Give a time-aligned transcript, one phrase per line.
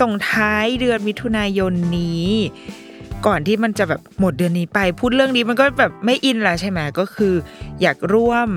[0.00, 2.28] ส่งท้ายเดือนมิถุนายนนี้
[3.26, 7.34] ก่อนที่มันจะแบบหมดเดือนนี้ไป พูดเรื่องนี้มันก็แบบไม่อินแล้วใช่ไหมก็คือ
[7.82, 8.48] อยากร่วม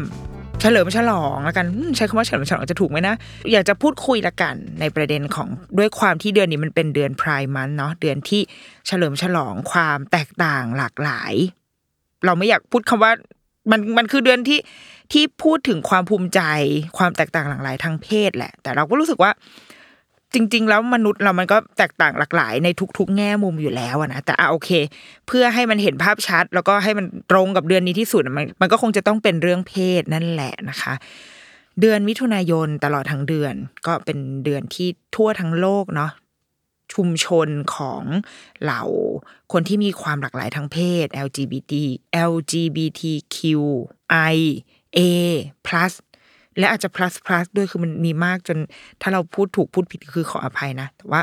[0.61, 3.15] เฉลิมฉลองละกันใช้คำว่าเฉลิมฉลองจะถูกไหมนะ
[3.51, 8.41] อยากจะพูดคุยละกันในประเด็นของด้วยความที่เดือนนี้มันเป็นเดือนพรายมันเนาะเดือนที่
[8.87, 11.33] เฉลิมฉลองความแตกต่างหลากหลาย
[12.25, 13.11] เราไม่อยากพูดคำว่า
[13.71, 14.59] มันมันคือเดือนที่
[15.13, 16.41] ที่พูดถึงความภูมิใจ
[16.97, 19.31] ความแตกต่างหลากหลายทางเพศแหละ แต่เราก็รู้สึกว่า
[20.33, 22.67] จริง ๆ แล้วมนุษย์เรามันก็แตกต่างหลากหลายใน
[22.97, 24.69] ทุก ๆ แง่มุมอยู่แล้วนะแต่อะโอเค
[25.27, 30.93] เพื่อให้มันเห็นภาพชัด แล้วก็ให้มันตรงกับเดือนนี้ที่สุดมันมันก็คงจะต้องเป็นเรื่องเพศนั่นแหละนะคะ
[31.81, 33.53] เดือนมิถุนายนตลอดทั้งเดือน
[33.85, 36.11] ก็เป็นเดือนที่ทั่วทั้งโลกเนาะ
[36.93, 38.03] ชุมชนของ
[38.63, 38.83] เหล่า
[39.51, 41.73] คนที่มีความหลากหลายทางเพศ LGBT
[42.31, 43.55] LGBTQI
[44.97, 44.99] A
[45.67, 45.93] plus
[46.59, 48.57] และอาจจะ plus plus ด้วยคือมันมีมากจน
[49.01, 51.21] ถ้าเราพูดถูกพูดผิดคือขออภัยนะ แต่ว่า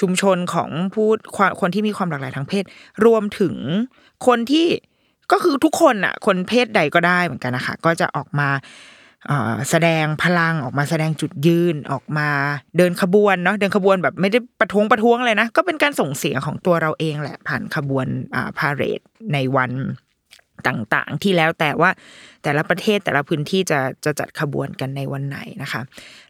[0.00, 1.16] ชุมชนของพูด
[1.60, 2.64] คนที่มีความหลากหลายทางเพศ
[3.04, 3.54] รวมถึง
[4.26, 4.66] คนที่
[5.32, 8.48] ก็คือทุกคนอะคนเพศใดก็ได้เหมือนกันนะคะก็จะออกมา
[9.70, 12.28] แสดงพลังออกมาแสดงจุดยืนออกมา
[12.76, 18.06] เดินขบวนเนาะเดินขบวนแบบไม่ได้ประท้วงประท้วงอะไรนะ ก็เป็นการส่งเสียงของตัวเราเองแหละผ่านขบวน
[18.58, 19.00] พาเรด
[19.32, 19.70] ในวัน
[20.66, 21.90] ต่างๆ ที่แล้วแต่ว่า
[22.42, 25.80] แต่ละประเทศแต่ละพื้นที่จะจะจัดขบวนกันในวันไหนนะคะ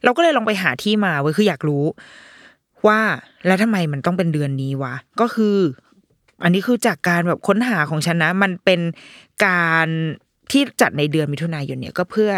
[0.03, 1.85] เราก็เลยลองไปหาที่มาเว้ยคืออยากรู้
[2.87, 2.99] ว่า
[3.47, 5.57] แล้วทำไมมันต้องเป็นเดือนนี้วะก็คือ
[6.43, 8.81] อันนี้คือจากการแบบค้นหาของฉันนะ มันเป็น
[9.45, 9.87] การ
[10.51, 12.31] ที่จัดในเดือนมิถุนายนเนี่ยก็เพื่อ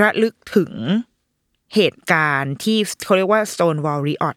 [0.00, 0.72] ระลึกถึง
[1.74, 4.36] เหตุการณ์ที่เขาเรียกว่า Stonewall Riot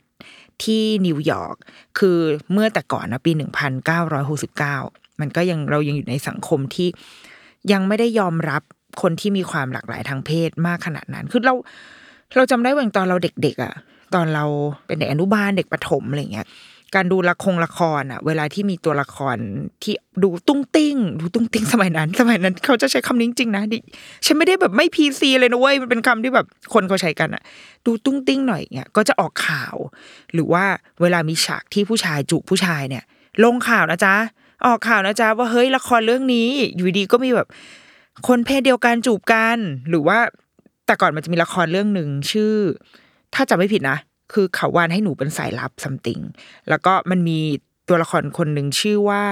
[0.64, 1.56] ที่นิวยอร์ก
[2.00, 2.18] คือ
[2.52, 3.32] เมื่อแต่ก่อนนะปี
[4.18, 6.88] 1969 มันก็ยังเรายังอยู่ในสังคมที่
[7.72, 8.62] ยังไม่ได้ยอมรับ
[9.02, 11.54] คนที่มีความหลากหลายทางเพศมากขนาดนั้น คือเรา
[12.36, 13.74] เราจำได้ว่าตอนเราเด็ก ๆอะ
[14.16, 14.46] ตอนเรา
[14.86, 16.48] เป็นเด็กอนุบาลเด็กประถมอะไรเงี้ย
[16.96, 19.38] การดูละครละครอะ เวลาที่มีตัวละคร
[19.84, 23.80] ที่ดูตุ้งติ้ง ดูตุ้งติ้งสมัยนั้น สมัยนั้น เขาจะใช้คำนี้จริงๆนะดิ
[24.26, 27.44] ฉันไม่ได้แบบไม่พีซีเลยนะเว้ยมันเป็นคำที่แบบคนเขาใช้กันอะ
[27.86, 29.76] ดูตุ้งติ้งหน่อยเงี้ยก็จะออกข่าว
[30.34, 30.64] หรือว่า
[31.02, 33.04] เวลามีฉากที่ผู้ชายจูบผู้ชายเนี่ย
[33.44, 34.16] ลงข่าวนะจ๊ะ
[34.66, 37.48] ออกข่าวนะจ๊ะว่าเฮ้ยละครเรื่องนี้ อยู่ดีก็มีแบบ
[38.28, 39.58] คนเพศเดียวกันจูบกัน
[39.90, 40.18] หรือว่า
[40.86, 42.54] แต่ก่อนมันจะมีละครเรื่องหนึ่งชื่อ
[43.34, 43.98] ถ้าจำไม่ผิดนะ
[44.34, 46.20] คือเขาวานให้หนูเป็นสายลับซัมติง
[46.70, 47.40] แล้วก็มันมี
[47.90, 49.24] ตัวละครคนหนึ่งชื่อว่า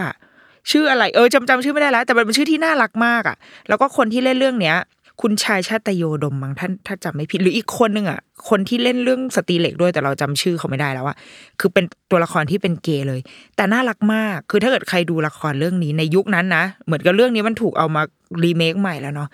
[0.72, 3.38] ชื่ออะไร เออจำจำชื่อไม่ได้แล้วแต่มันเป็นชื่อที่น่ารักมากอะ
[3.69, 4.78] แล้วก็คนที่เล่นเรื่องเนี้ย
[5.22, 11.16] คุณชายชาตโยดมมั้งท่านถ้าจำไม่ผิดหรืออีกคนนึงอะคนที่เล่นเรื่องสตรีเหล็กด้วยแต่เราจำชื่อเขาไม่ได้แล้วอะ
[11.59, 13.20] คือเป็นตัวละครที่เป็นเกย์เลย
[13.56, 18.02] แต่น่ารักมาก คือถ้าเกิดใครดูละครเรื่องนี้ในยุคนั้นนะเหมือนกับเรื่องนี้มันถูกเอามา
[18.44, 19.30] รีเมคใหม่แล้วเนาะ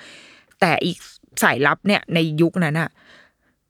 [0.59, 0.97] แต่อีก
[1.43, 2.89] สายลับเนี่ยในยุคนั้นอะ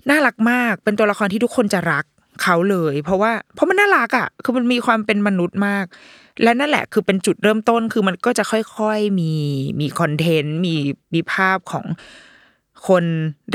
[0.10, 2.06] น่ารักมากเป็นตัวละครที่ทุกคนจะรัก
[2.41, 5.85] เขาเลย เพราะว่าเพราะมันน่ารักอะ คือมันมีความเป็นมนุษย์มาก
[6.44, 9.34] และนั่นแหละคือเป็นจุดเริ่มต้นคือมันก็จะค่อยๆมี
[9.79, 10.75] มีคอนเทนต์มี
[11.13, 11.85] มีภาพของ
[12.88, 13.03] คน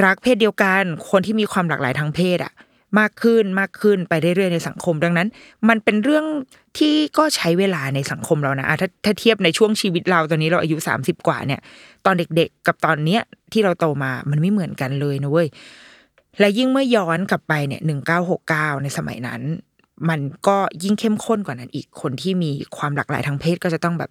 [0.04, 2.52] รักเพศเดียวกัน คนที่มีความหลากหลายทางเพศอะ
[2.98, 5.28] มากขึ้นมากขึ้นไปเรื่อยๆในสังคมดังนั้น
[5.68, 6.24] มันเป็นเรื่อง
[6.78, 11.60] ที่ก็ใช้เวลาในสังคมเรานะถ้าถ้าเทียบในช่วงชีวิตเราตอนนี้เราอายุสามสิบกว่าเนี่ย
[12.06, 13.22] ตอนเด็กๆ กับตอนเนี้ย
[13.52, 15.48] ที่เราโตมามันไม่เหมือนกันเลยนะเว้ย
[16.40, 19.42] และยิ่งเมื่อย้อนกลับไปเนี่ยหนึ่งเก้าหกเก้าในสมัยนั้น
[20.08, 24.10] มันก็ยิ่งเข้มข้นกว่านั้นอีกคนที่มีความหลากหลายทางเพศก็จะต้องแบบ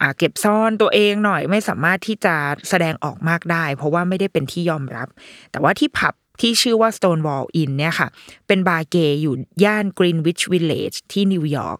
[0.00, 2.34] อ่าเก็บซ่อนตัวเองหน่อยไม่สามารถที่จะ
[2.68, 5.08] แสดงออกมากได้ เพราะว่าไม่ได้เป็นที่ยอมรับ
[5.50, 8.08] แต่ว่าที่ผับที่ชื่อว่า Stonewall Inn เนี่ยค่ะ
[8.46, 9.34] เป็นบาร์เกย์อยู่
[9.64, 11.78] ย่าน Greenwich Village ที่นิวยอร์ก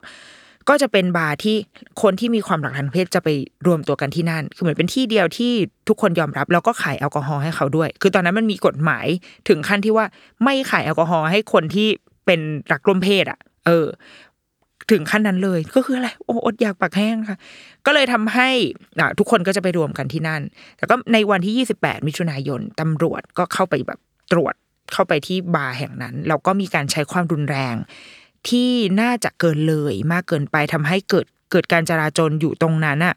[0.68, 1.56] ก็จะเป็นบาร์ที่
[2.02, 3.28] คนที่มีความหลากหลายทางเพศจะไป
[3.66, 5.52] รวมตัวกันที่นั่น คือเหมือนเป็นที่เดียวที่
[5.88, 9.06] ทุกคนยอมรับ แล้วก็ขายแอลกอฮอล์ให้เขาด้วย คือตอนนั้นมันมีกฎหมาย
[9.48, 10.06] ถึงขั้นที่ว่า
[10.44, 11.88] ไม่ขายแอลกอฮอล์ให้คนที่
[12.26, 12.40] เป็น
[12.72, 13.86] รักร่วมเพศอะ เออ
[14.90, 17.38] ถึงขั้นนั้นเลย ก็คืออะไร โอ้อดอยากปากแห้งค่ะ
[17.86, 18.48] ก็เลยทำให้
[19.00, 20.42] อ่าทุกคนก็จะไปรวมกันที่นั่น
[20.76, 23.98] แต่ก็ในวันที่ 28 มิถุนายนตำรวจก็เข้าไปแบบ
[24.32, 24.54] ตรวจ
[24.92, 27.74] เข้าไปที่บาร์แห่งนั้นแล้วก็มีการใช้ความรุนแรง
[28.50, 28.70] ที่
[29.00, 33.14] น่าจะเกินเลยมากเกินไปทำให้เกิดเกิดการจราจรอยู่ตรงนั้นอะ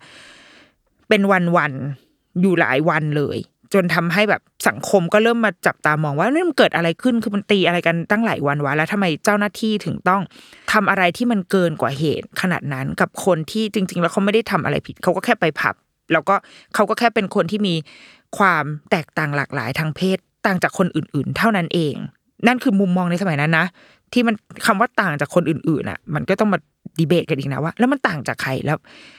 [1.10, 1.74] เป็นวันวัน
[2.42, 3.38] อยู่หลายวันเลย
[3.74, 10.22] จนทำให้แบบสังคมก็เริ่มมาจับตามองว่านี่มันเกิดอะไรขึ้นคือมันตีอะไรกันตั้งหลายวันวะแล้วทำไมเจ้าหน้าที่ถึงต้อง
[10.74, 15.76] ทำอะไรที่มันเกินกว่าเหตุ ขนาดนั้นกับคนที่จริง ๆ แล้วเขาไม่ได้ทำอะไรผิดเขาก็แค่ไปผับ
[16.12, 16.36] แล้วก็
[16.76, 17.76] เขาก็แค่เป็นคนที่มี
[18.38, 21.96] ความแตกต่างหลากหลายทางเพศต่างจากคนอื่น ๆ เท่านั้นเอง
[22.48, 23.66] นั่นคือมุมมองในสมัยนั้นนะ
[24.14, 26.60] ที่มันคำว่าต่างจากคนอื่นๆอะ มันก็ต้องมา
[27.00, 28.78] ดีเบตกันอีกนะว่าแล้วมันต่างจากใครแล้ว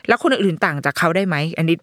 [0.08, 1.76] แล้วคนอื่นๆต่างจากเขาได้ไหมอันนี้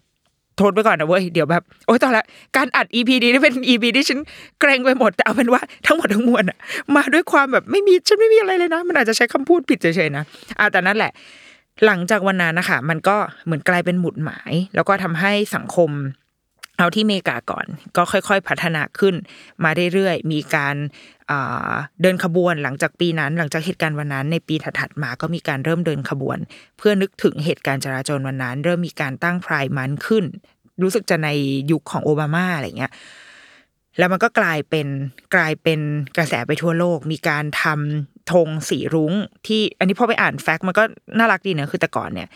[0.57, 2.25] โทษไปก่อนนะเว้ยเดี๋ยวแบบโอ๊ยตอนละ
[2.57, 4.19] การอัด EP นี้นี่เป็น EP ที่ฉัน
[4.59, 6.57] เกรงไปหมดแต่เอาเป็นว่าทั้งหมดทั้งมวลอะ
[6.95, 10.23] มาด้วยความแบบไม่มีฉันไม่มีอะไรเลยนะ มันอาจจะใช้คำพูดผิดเฉยๆนะ
[10.59, 11.11] อะแต่นั่นแหละ
[11.85, 13.15] หลังจากวันนั้นนะคะมันก็
[13.45, 15.89] เหมือนกลายเป็นหมุดหมาย แล้วก็ทำให้สังคม
[16.77, 17.65] เอาที่เมกาก่อน
[17.97, 19.15] ก็ค่อยๆ พัฒนาขึ้น
[19.63, 20.75] มาเรื่อยๆ มีการ
[22.01, 26.37] เดินขบวนหลังจากปีนั้น หลังจากเหตุการณ์วันนั้นในปีถัดๆมาก็มีการเริ่มเดินขบวน
[26.77, 30.25] เพื่อนึกถึงเหตุการณ์จราจรวันนั้น เริ่มมีการตั้งพรายมันขึ้น
[30.81, 31.29] รู้สึกจะใน
[31.71, 32.91] ยุคของโอบามาอะไรเงี้ย
[33.97, 34.87] แล้วมันก็กลายเป็น
[35.35, 35.79] กลายเป็น
[36.17, 39.13] กระแสไปทั่วโลก มีการทำ ธงสีรุ้ง
[39.47, 40.83] ที่อันนี้พอไปอ่านแฟกต์มันก็
[41.17, 42.27] น่ารักดีนะคือแต่ก่อนเนี่ย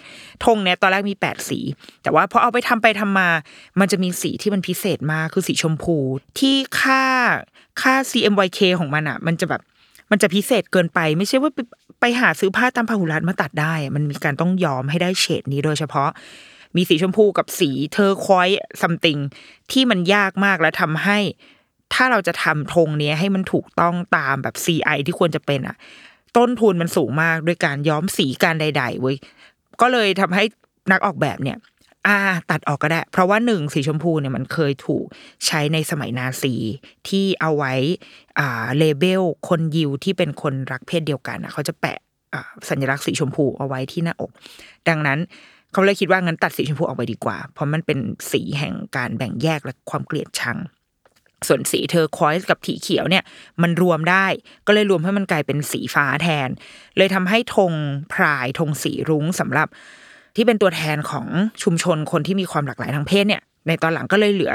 [0.46, 1.60] ธงเนี่ยตอนแรกมีแปดสี
[2.04, 3.30] แต่ว่าพอเอาไปทำไปทำมา
[3.80, 5.98] มันจะมีสีที่มันพิเศษมากคือสีชมพู
[6.40, 7.04] ที่ค่า
[7.82, 9.62] ค่า CMYK ของมันอะ มันจะแบบ
[10.12, 11.60] มันจะพิเศษเกินไป ไม่ใช่ว่าไป
[12.02, 16.10] ไปหาซื้อผ้าตามพาหุรัดมาตัดได้ มันมีการต้องยอมให้ได้เฉดนี้โดยเฉพาะ
[16.76, 19.18] มีสีชมพูกับสี turquoise something
[19.72, 21.18] ที่มันยากมากและทำให้
[21.94, 25.78] ถ้าเราจะทำธงเนี้ยให้มันถูกต้องตามแบบ CI ที่ควรจะเป็นอะ
[26.38, 29.18] ต้นทุนมันสูงมากด้วยการย้อมสีการใด ๆเว้ย
[29.82, 30.44] ก็เลยทำให้
[30.92, 31.58] นักออกแบบเนี่ย
[32.08, 32.18] อ่า
[32.52, 35.06] ตัดออกก็ได้ เพราะว่าหนึ่งสีชมพูเนี่ยมันเคยถูก
[35.46, 36.56] ใช้ในสมัยนาซี
[37.08, 37.74] ที่เอาไว้
[38.40, 41.98] อ่า label คนยิวที่เป็นคนรักเพศเดียวกันอะเขาจะแปะ
[42.34, 44.32] อ่าสัญลักษณ์สีชมพูเอาไว้ที่หน้าอก
[44.90, 45.20] ดังนั้น
[45.72, 48.00] เขาเลยคิดว่างั้นตัดสีชมพูออกไปดีกว่า เพราะมันเป็น
[48.32, 50.58] สีแห่งการแบ่งแยกและความเกลียดชัง
[51.48, 53.24] ส่วนสี turquoise กับสีเขียวเนี่ย
[53.62, 54.26] มันรวมได้
[54.68, 56.50] ก็เลยรวมให้มันกลายเป็นสีฟ้าแทน
[56.98, 57.74] เลยทำให้ธง
[58.14, 59.68] Pride ธงสีรุ้งสำหรับ
[60.36, 61.28] ที่เป็นตัวแทนของ
[61.64, 64.54] ชุมชนคนที่มีความหลากหลายทางเพศเนี่ย ในตอนหลังก็เลยเหลือ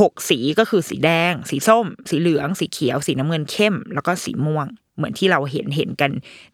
[0.00, 6.10] หกสีก็คือสีแดง สีส้ม สีเหลือง สีเขียว สีน้ำเงินเข้ม แล้วก็สีม่วง เหมือนที่เราเห็นเห็นกัน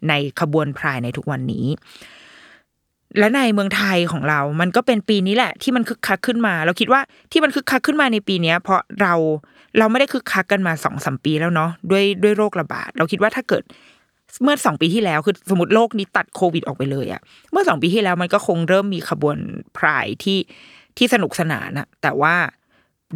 [0.08, 1.66] ในขบวนพรายในทุกวันนี้
[3.18, 7.00] และในเมืองไทยของเรา มันก็เป็นปีนี้แหละ ที่มันคึกคักขึ้นมา เราคิดว่า
[7.32, 9.14] ที่มันคึกคักขึ้นมาในปีเนี้ยเพราะเรา
[9.78, 13.62] เราไม่ได้คึกคักกันมาสองสมปีแล้วเนาะด้วยด้วยโรคระบาด เราคิดว่าถ้าเกิด
[14.42, 17.20] เมื่อสองปีที่แล้วคือสมมติโลกนี้ตัดโควิดออกไปเลยอะ
[17.52, 19.36] เมื่อสองปีที่แล้วมันก็คงเริ่มมีขบวน
[19.76, 20.38] พรายที่
[20.96, 22.34] ที่สนุกสนานอะแต่ว่า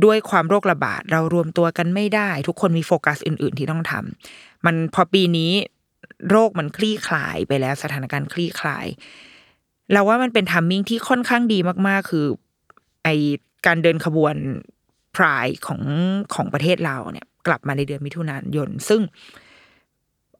[0.05, 5.53] ด้วยความโรคระบาดเรารวมตัวกันไม่ได้ ทุกคนมีโฟกัสอื่น ๆ ที่ต้องทำมันพอปีนี้
[6.31, 8.87] โรคมันคลี่คลายไปแล้วสถานการณ์คลี่คลาย
[9.93, 11.59] เราว่ามันเป็นทัมมิ่งที่ค่อนข้างดี
[11.89, 12.27] มากๆ คือ
[13.05, 13.09] ไอ
[13.67, 14.35] การเดินขบวน
[15.17, 15.83] พรายของ
[16.35, 19.01] ของประเทศเราเนี่ย กลับมาในเดือนมิถุนายน ซึ่ง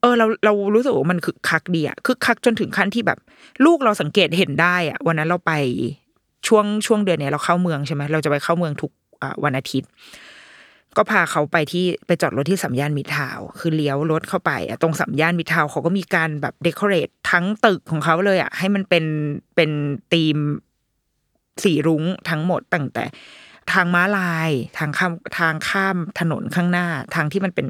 [0.01, 3.19] เออเราเรารู้สึกว่ามันคึกคักดีอะคึกคักจนถึงขั้นที่แบบ
[3.65, 5.53] ลูกเราสังเกตเห็นได้อะวันนั้นเราไป
[6.47, 8.91] ช่วงช่วงเดือนเนี้ยเราเข้าเมืองใช่ไหมเราจะไปเข้าเมืองทุก
[9.45, 9.91] วันอาทิตย์
[10.97, 19.05] ก็พาเขาไปที่ไปจอดรถที่สัมย่านมิทาว คือเลี้ยวรถเข้าไปอะตรงสัมย่านมิทาวเขาก็มีการแบบเดคอเรททั้งตึกของเขาเลยอะให้มันเป็น
[19.55, 19.71] เป็น
[20.13, 20.37] ธีม
[21.65, 23.05] สีรุ้งทั้งหมดตั้งแต่
[23.73, 27.67] ทางม้าลาย ทางข้ามทางข้ามถนนข้างหน้า ทางที่มันเป็น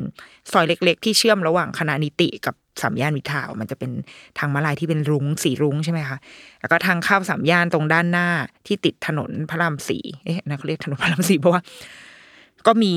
[0.53, 3.91] ซอยเล็ก ๆ ที่เชื่อมระหว่างคณะนิติกับสามย่านมิตรทาวน์มันจะเป็น
[4.39, 6.19] ทางม้าลายที่เป็นรุ้งสีรุ้งใช่ไหมคะ
[6.61, 8.29] แล้วก็ทางเข้าสามย่านตรงด้านหน้า
[8.67, 11.63] ที่ติดถนนพระรามสี่เอ๊ะนะเขาเรียกถนนพระรามสี่เพราะว่า
[12.67, 12.95] ก็มี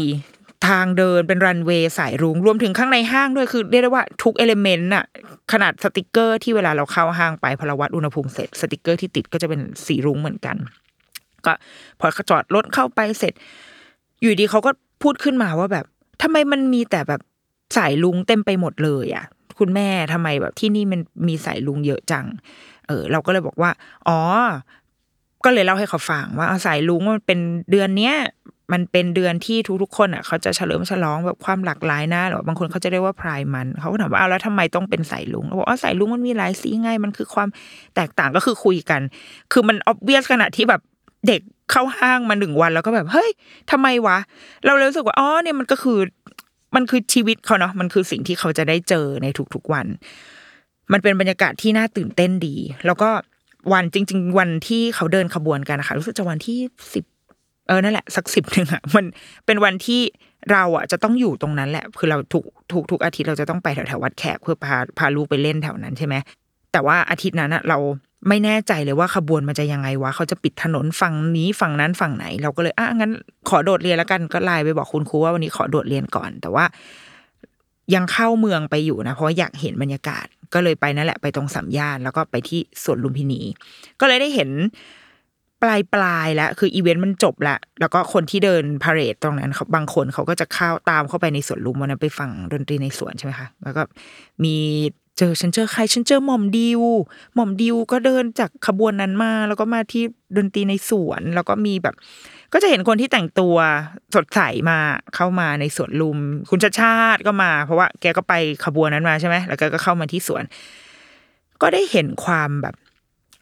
[0.67, 5.05] ทางเดินเป็นรันเวย์สายรุ้งรวมถึงข้างในห้างด้วยคือเรียกได้ว่าทุก element น่ะ
[5.51, 10.57] ขนาดสติกเกอร์ที่เวลาเราเข้าห้างไปพอเราวัดอุณหภูมิเสร็จสติกเกอร์ที่ติดก็จะเป็นสีรุ้งเหมือนกัน
[11.45, 11.53] ก็
[11.99, 13.33] พอจอดรถเข้าไปเสร็จ
[14.21, 14.71] อยู่ดีเขาก็
[15.03, 15.85] พูดขึ้นมาว่าแบบ
[16.21, 17.21] ทำไมมันมีแต่แบบ
[17.77, 19.25] สายลุงเต็มไปหมดเลยอะ
[19.59, 22.25] คุณแม่ทำไมแบบที่นี่มันมีสายลุงเยอะจัง
[22.87, 23.71] เออ เราก็เลยบอกว่า
[24.07, 24.19] อ๋อ
[25.45, 27.39] ก็เลยเล่าให้เขาฟังว่าสายลุงมันเป็น
[27.71, 28.15] เดือนเนี้ย
[28.73, 37.49] มันเป็นเดือนที่ทุกๆคนอะเขาจะเฉลิมฉลองแบบความหลากหลายนะหรือบางคนเขาจะเรียกว่าพรายมันเขาก็ถามว่าเอาแล้วทำไมต้องเป็นสายลุงเราบอกอ๋อสายลุงมันมีหลายสีไงมันคือความ
[37.95, 39.01] แตกต่างก็คือคุยกัน
[39.51, 40.81] คือมันออบเวียสขนาดที่แบบ
[41.27, 41.41] เด็ก
[41.71, 43.29] เข้าห้างมาหนึ่งวันแล้วก็แบบเฮ้ย
[43.71, 44.17] ทำไมวะ
[44.65, 45.99] เราเลยรู้สึกว่าอ๋อเนี่ยมันก็คือ
[46.75, 49.85] มันคือชีวิตเขาเนาะมันคือสิ่งที่เขาจะได้เจอในทุกๆวัน
[50.91, 52.55] มันเป็นบรรยากาศที่น่าตื่นเต้นดี
[52.85, 53.09] แล้วก็
[53.73, 56.59] วันจริง ๆ วันที่เขาเดินขบวนกันนะคะรู้สึกจะวันที่
[56.93, 57.03] สิบ
[57.67, 59.05] เออนั่นแหละสักสิบหนึ่งอะมัน
[59.45, 60.01] เป็นวันที่
[60.51, 66.15] เราอะจะต้องอยู่ตรงนั้นแหละ คือเราทุกทุกทุกอาทิตย์เราจะต้องไปแถวแถววัดแขกเพื่อพาพาลูกไปเล่นแถวนั้นใช่ไหม
[66.71, 67.77] แต่ว่าอาทิตย์นั้นอะเรา
[68.27, 73.11] ไม่แน่ใจเลยว่าขบวนมันจะยังไงวะเขาจะปิดถนนฝั่งนี้ฝั่งนั้นฝั่งไหน เราก็เลยอะงั้น
[73.49, 76.65] ขอโดดเรียนแล้วกันก็ไลน์ไปบอกคุณครูว่าวันนี้ขอโดดเรียนก่อน แต่ว่า
[77.95, 83.41] ยังเข้าเมืองไปอยู่นะ เพราะอยากเห็นบรรยากาศ ก็เลยไปนั่นแหละไปตรงสามย่านแล้วก็ไปที่สวนลุมพินี
[83.99, 84.49] ก็เลยได้เห็น
[85.63, 93.81] ปลายปลายแล้วคืออีเวนต์มันจบละแล้วก็คนที่เดิน parade ตรงนั้นเขาบางคนเขาก็จะเข้าตามเข้าไปในสวนลุมวันนั้นไปฟังดนตรีในสวนใช่ไหมคะแล้วก็
[94.43, 94.55] มี
[95.17, 96.81] เจอฉันเจอใครฉันเจอหม่อมดิว
[97.35, 100.03] หม่อมดิวก็เดินจากขบวนนั้นมา แล้วก็มาที่
[100.37, 101.95] ดนตรีในสวน แล้วก็มีแบบ
[102.53, 103.55] ก็จะเห็นคนที่แต่งตัว
[104.15, 104.77] สดใสมา
[105.15, 106.17] เข้ามาในสวนลุม
[106.49, 108.33] คุณชาชาติก็มา เพราะว่าแกก็ไป
[108.65, 110.43] ขบวนนั้นมาใช่ไหมแล้วแกก็เข้ามาที่สวน
[111.61, 112.75] ก็ได้เห็นความแบบ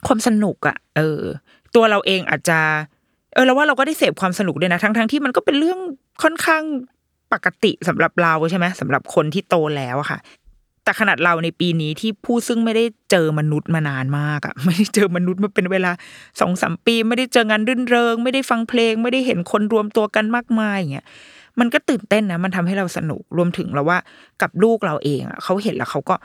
[0.08, 1.22] ความสนุกอะเออ
[1.76, 2.60] ตัวเราเองอาจจะ
[3.34, 5.80] เออเราว่าเราก็ได้เสพความสนุกด้วยนะทั้งทั้งที่มันก็เป็นเรื่อง
[6.24, 6.64] ค่อนข้าง
[7.34, 10.20] ปกติสำหรับเราใช่ไหมสำหรับคนที่โตแล้วอะค่ะ
[10.84, 15.92] แต่ขนาดเราในปีนี้ที่ผู้ซึ่งไม่ได้เจอมนุษย์มานานมากอะไม่ได้เจอมนุษย์มาเป็นเวลา
[16.40, 21.06] สองสามปี ไม่ได้เจองานรื่นเริง ไม่ได้ฟังเพลง ไม่ได้เห็นคนรวมตัวกันมากมายอย่างเงี้ย
[21.60, 23.98] มันก็ตื่นเต้นนะ มันทำให้เราสนุกรวมถึงเราว่า
[24.42, 26.16] กับลูกเราเองอะเขาเห็นแล้วเขาก็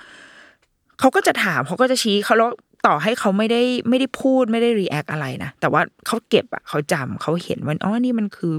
[1.01, 2.51] เขาก็จะถามเขาก็จะชี้เขาแล้ว
[2.87, 8.55] ต่อให้เขาไม่ได้ไม่ได้พูดไม่ได้รีแอคอะไรนะแต่ว่าเขาเก็บอะเขาจำเขาเห็นว่าอ๋อนี่มันคือ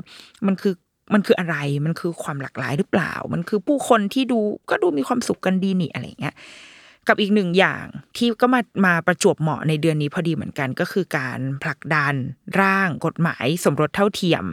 [0.47, 0.73] มันคือ
[1.13, 4.39] มันคืออะไรมันคือความหลากหลายหรือเปล่า มันคือผู้คนที่ดู
[4.69, 6.35] ก็ดูมีความสุขกันดีนี่อะไรเงี้ย
[7.07, 7.85] กับอีกหนึ่งอย่าง
[8.17, 12.13] ที่ก็มามาประจวบเหมาะในเดือนนี้พอดีเหมือนกัน ก็คือการผลักดัน
[12.61, 14.43] ร่างกฎหมายสมรสเท่าเทียม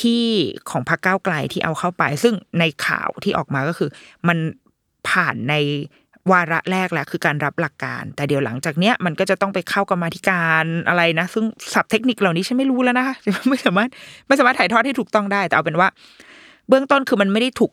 [0.00, 0.24] ที่
[0.70, 3.90] ของพรรคก้าวไกลที่เอาเข้าไป ซึ่งในข่าวที่ออกมาก็คือ
[4.28, 4.38] มัน
[5.08, 5.54] ผ่านใน
[6.32, 13.14] วาระแรกแหละคือการรับหลักการ แต่เดี๋ยวหลังจากเนี้ยมันก็จะต้องไปเข้ากรรมาธิการอะไรนะ ซึ่งศัพท์เทคนิคเหล่านี้ฉันไม่รู้แล้วนะคะ
[13.48, 13.88] ไม่สามารถ
[14.26, 15.88] ไม่สามารถถ่ายทอดให้ถูกต้องได้ แต่เอาเป็นว่า
[16.68, 17.72] เบื้องต้นคือมันไม่ได้ถูก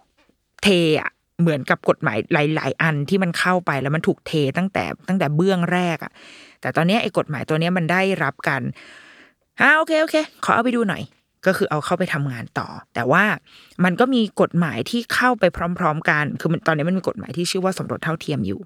[0.63, 0.67] เท
[1.01, 6.11] อะเหมือนกับกฎหมายหลาย ๆ อันที่มันเข้าไปแล้วมันถูกเทตั้งแต่ตั้งแต่เบื้องแรกอะ
[6.61, 8.61] แต่ตอนนี้ไอ้กฎหมายตัวเนี้ยมันได้รับกัน
[9.61, 11.01] อ่าโอเคโอเค ขอเอาไปดูหน่อย
[11.45, 13.23] ก็คือเอาเข้าไปทำงานต่อ แต่ว่า
[13.83, 15.43] มันก็มีกฎหมายที่เข้าไป
[15.79, 18.59] พร้อม ๆ กัน คือมันตอนนี้มันมีกฎหมายที่ชื่อว่าสมรสเท่าเทียมอยู่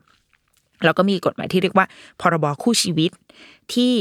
[0.86, 1.86] แล้วก็มีกฎหมายที่เรียกว่า
[2.22, 3.12] พรบคู่ชีวิต
[3.74, 3.94] ที่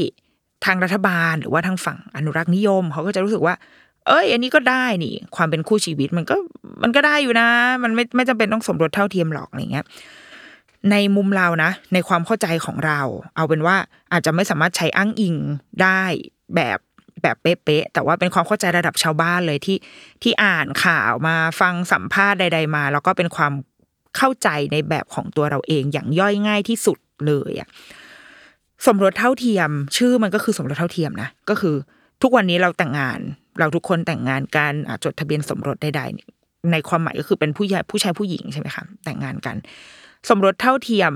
[0.65, 3.55] ทางรัฐบาลหรือว่าทางฝั่งอนุรักษ์นิยมเขาก็จะรู้สึกว่า
[4.07, 6.35] เอ้ย อันนี้ก็ได้นี่ ความเป็นคู่ชีวิตมันก็
[6.83, 7.49] มันก็ได้อยู่นะ
[7.83, 9.85] มันไม่ไม่จำเป็นต้องสมรสเท่าเทียมหรอกอะไรเงี้ย
[10.91, 13.01] ในมุมเรานะ ในความเข้าใจของเรา
[13.35, 13.75] เอาเป็นว่า
[14.11, 15.35] อาจจะไม่สามารถใช้อ้างอิง
[15.81, 16.03] ได้
[16.55, 16.77] แบบ
[17.23, 19.77] แบบเป๊ะๆแต่ว่าเป็นความเข้าใจระดับชาวบ้านเลยที่
[20.23, 23.53] ที่อ่านข่าวมาฟังสัมภาษณ์ใด ๆ มา แล้วก็เป็นความ
[24.17, 26.97] เข้าใจในแบบของตัวเราเองอย่างย่อยง่ายที่สุด
[27.27, 27.69] เลยอะ
[28.85, 31.75] สมรสเท่าเทียม ชื่อมันก็คือสมรสเท่าเทียมนะก็คือ
[32.21, 33.19] ทุกวันนี้เราแต่งงาน
[33.59, 39.55] เราทุกคนแต่งงานกันจดทะเบียนสมรสใดๆในความหมายก็คือเป็นผู้ใหญ่ผู้ชายผู้หญิงใช่ไหมคะแต่งงานกัน
[40.29, 41.11] สมรสเท่าเทียม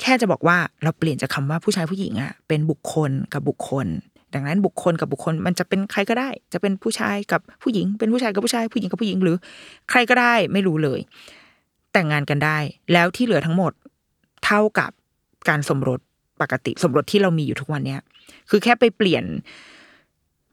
[0.00, 3.86] แค่จะบอกว่าเราเปลี่ยนจากคำว่าผู้ชายผู้หญิงอะเป็นบุคคลกับบุคคล
[4.34, 9.36] ดังนั้นบุคคลกับบุคคลมันจะเป็นใครก็ได้ จะเป็นผู้ชายกับผู้หญิง เป็นผู้ชายกับผู้ชาย ผู้หญิงกับผู้หญิงหรือ
[9.90, 11.00] ใครก็ได้ไม่รู้เลย
[11.92, 12.58] แต่งงานกันได้
[12.92, 13.72] แล้วที่เหลือทั้งหมด
[14.44, 14.90] เท่ากับ
[15.48, 16.00] การสมรส
[16.40, 18.00] ปกติสมรสที่เรามีอยู่ทุกวันเนี้ย
[18.50, 19.24] คือแค่ไปเปลี่ยน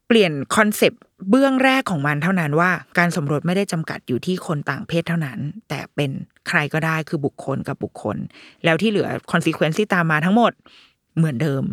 [0.07, 6.11] เปลี่ยน concept เบื้องแรกของมันเท่านั้นว่า การสมรสไม่ได้จำกัดอยู่ที่คนต่างเพศเท่านั้น แต่เป็น
[6.47, 8.17] ใครก็ได้คือบุคคลกับบุคคล
[8.65, 10.51] แล้วที่เหลือ consequence ที่ตามมาทั้งหมด
[11.17, 11.63] เหมือนเดิม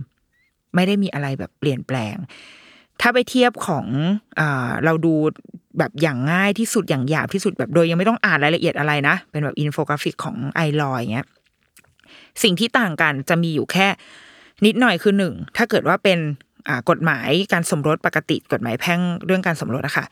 [0.77, 2.17] ไม่ได้มีอะไรแบบเปลี่ยนแปลง
[3.01, 3.87] ถ้าไปเทียบของ
[4.39, 4.43] อ
[4.85, 5.15] เราดู
[5.79, 11.27] แบบอย่างง่ายที่สุดอย่างหยาบที่สุดแบบโดยยังไม่ต้องอ่านรายละเอียดอะไรนะ เป็นแบบอินโฟกราฟิกของ iLaw เงี้ย
[12.43, 13.89] สิ่งที่ต่างกันจะมีอยู่แค่
[14.67, 16.19] นิดหน่อยคือหนึ่งถ้าเกิดว่าเป็น
[16.91, 20.05] กฎหมายการสมรสปกติกฎหมายแพ่งเรื่องการสมรสอะค่ะ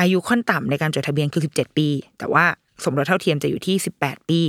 [0.00, 1.88] อายุขั้นต่ำในการจดทะเบียนคือ 17 ปี
[2.18, 2.44] แต่ว่า
[2.84, 4.40] สมรสเท่าเทียมจะอยู่ที่ 18 ปี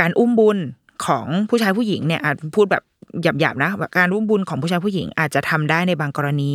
[0.00, 0.58] การอุ้มบุญ
[1.06, 2.82] ของผู้ชายผู้หญิงเนี่ยอาจพูดแบบ
[3.22, 6.52] หยาบๆนะการอุ้มบุญของผู้ชายผู้หญิงอาจจะทำได้ในบางกรณี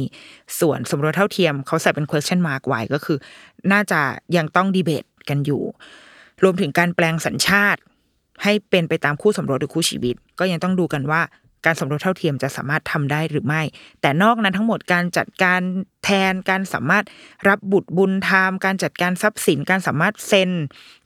[0.60, 3.18] ส่วนสมรสเท่าเทียมเขาใส่เป็น question mark ไว้ก็คือ
[3.72, 4.02] น่าจะ
[4.38, 5.64] ยังต้องดีเบตกันอยู่
[6.44, 7.82] รวมถึงการแปลงสัญชาติ
[8.44, 11.22] ให้เป็นไปตามคู่สมรสหรือคู่ชีวิต ก็ยังต้องดูกันว่า
[11.66, 13.62] การสมรสเท่าเทียมจะสามารถทำได้หรือไม่
[14.02, 15.62] แต่นอกนั้นทั้งหมดการจัดการ
[16.04, 17.06] แทนการสามารถ
[17.48, 20.52] รับบุตรบุญธรรม การจัดการทรัพย์สินการสามารถเซ็น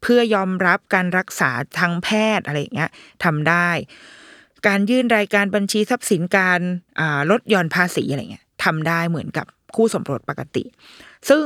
[0.02, 2.92] เพื่อยอมรับการรักษาทางแพทย์อะไรอย่างเงี้ย
[3.24, 3.70] ทำได้
[4.68, 6.60] การยื่นรายการบัญชีทรัพย์สินการ
[7.32, 10.64] ลดหย่อนภาษีอะไรเงี้ยทำได้เหมือนกับคู่สมรสปกติ
[11.30, 11.44] ซึ่ง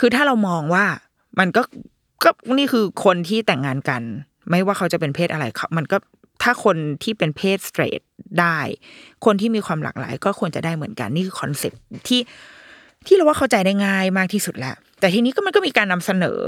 [0.00, 0.84] คือถ้าเรามองว่า
[1.38, 1.62] มันก็
[2.24, 4.02] ก็นี่คือคนที่แต่งงานกัน
[4.50, 5.96] ไม่ว่าเขาจะเป็นเพศอะไรเขามันก็
[6.42, 8.00] ถ้าคนที่เป็นเพศ straight
[8.40, 8.58] ได้
[9.24, 11.72] คนที่มีความหลากหลาย ก็ควรจะได้เหมือนกันนี่คือ concept
[12.08, 12.20] ที่
[13.06, 16.40] ที่เราว่าเข้าใจได้ง่ายมากที่สุดแล้วแต่ทีนี้ก็มันก็มีการนำเสนอ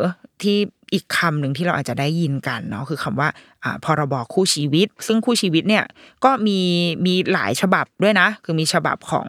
[0.42, 0.59] ที่
[0.93, 3.28] อีกคำหนึ่งที่เราอาจจะได้ยินกันเนาะคือคำว่า
[3.64, 5.85] อ่าพรบคู่ชีวิต ซึ่งคู่ชีวิตเนี่ย
[6.25, 6.59] ก็มี
[7.07, 9.26] มีหลายฉบับด้วยนะ คือมีฉบับของ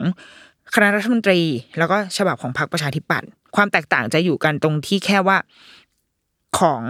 [0.74, 1.40] คณะรัฐมนตรี
[1.78, 5.36] แล้วก็ฉบับของพรรคประชาธิปัตย์ความแตกต่างจะอยู่กันตรงที่แค่ว่า
[6.58, 6.82] ของ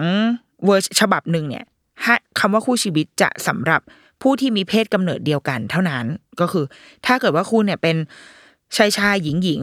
[0.65, 1.65] เวอร์ฉบับหนึ่งเนี่ย
[2.39, 3.81] คำว่าคู่ชีวิตจะสำหรับ
[4.23, 6.05] ผู้ที่มีเพศกำเนิดเดียวกัน เท่านั้น
[6.41, 6.65] ก็คือ
[7.07, 7.97] ถ้าเกิดว่าคุณเนี่ยเป็น
[8.77, 9.61] ชายชายหญิงหญิง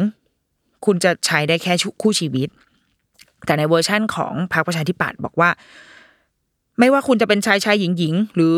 [0.86, 2.48] คุณจะใช้ได้แค่คู่ชีวิต
[3.46, 5.50] แต่ในเวอร์ชั่นของพรรคประชาธิปัตย์บอกว่า
[6.80, 8.56] ไม่ว่าคุณจะเป็นชายชายหญิงหญิง หรือ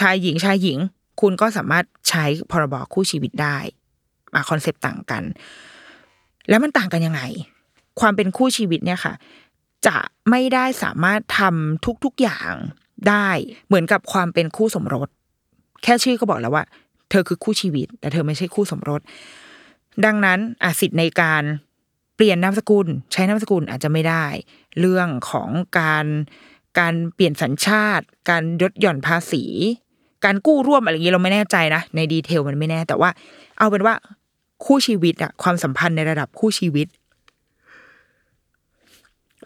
[0.00, 0.78] ชายหญิงชายหญิง
[1.20, 3.58] คุณก็สามารถใช้พรบคู่ชีวิตได้
[4.34, 5.22] มา concept ต่างกัน
[6.48, 7.22] แล้วมันต่างกันยังไง
[8.00, 9.14] ความเป็นคู่ชีวิตเนี่ยค่ะ
[9.86, 9.96] จะ
[10.30, 12.52] ไม่ได้สามารถทำทุกๆอย่าง
[13.08, 13.28] ได้
[13.66, 15.08] เหมือนกับความเป็นคู่สมรส
[15.82, 16.64] แค่ชื่อก็บอกแล้วว่า
[17.10, 19.00] เธอคือคู่ชีวิต แต่เธอไม่ใช่คู่สมรส
[20.04, 21.42] ดังนั้นอาสิทธิ์ในการ
[22.22, 24.24] เปลี่ยนนามสกุล ใช้นามสกุลอาจจะไม่ได้
[24.80, 26.06] เรื่องของการ
[26.78, 29.44] การเปลี่ยนสัญชาติ การลดหย่อนภาษี
[30.24, 33.10] การกู้ร่วมอะไรอย่างนี้เราไม่แน่ใจนะในดีเทลมันไม่แน่แต่ว่า
[33.58, 33.94] เอาเป็นว่า
[34.64, 36.86] คู่ชีวิตอะความสัมพันธ์ในระดับคู่ชีวิต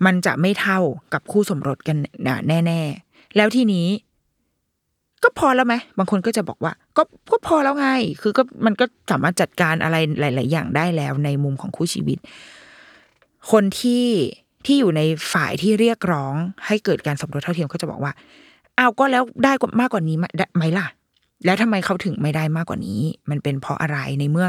[0.07, 0.81] มันจะไม่เท่า
[1.13, 1.97] กับคู่สมรสกัน
[2.49, 3.89] แน่ ๆ แล้วทีนี้
[5.23, 7.03] ก็พอแล้วไหมบางคนก็จะบอกว่า ก็
[7.33, 7.89] ก็พอแล้วไง
[8.21, 12.19] คือก็มันก็สามารถจัดการอะไรหลาย ๆ อย่างได้แล้วในมุมของคู่ชีวิต
[13.53, 14.07] คนที่
[14.67, 16.35] ที่อยู่ในฝ่ายที่เรียกร้อง
[16.67, 18.13] ให้เกิดการสมรสเท่าเทียมก็จะบอกว่า
[18.77, 20.17] เอาก็แล้วได้มากกว่านี้
[20.57, 20.87] ไหมล่ะ
[21.45, 24.47] แล้วทำไมเขาถึงไม่ได้มากกว่านี้ มันเป็นเพราะอะไรในเมื่อ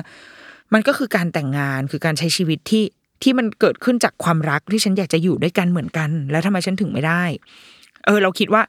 [0.73, 2.83] มันก็คือการแต่งงานคือการใช้ชีวิตที่
[3.23, 7.23] ที่มันเกิดขึ้นจากความรักที่ฉันอยากจะอยู่ด้วยกันเหมือนกัน แล้วทำไมฉันถึงไม่ได้
[8.05, 8.61] เออ เราคิดว่า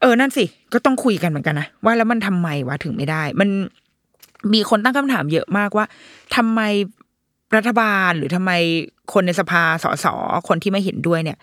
[0.00, 3.48] เออนั่นสิ ก็ต้องคุยกันเหมือนกันนะว่าแล้วมันทำไมวะถึงไม่ได้ มัน
[4.54, 5.84] มีคนตั้งคำถามเยอะมากว่า
[6.36, 6.60] ทำไม
[7.56, 8.52] รัฐบาลหรือทำไม
[9.12, 10.06] คนในสภาสส
[10.48, 11.38] คนที่ไม่เห็นด้วยเนี่ย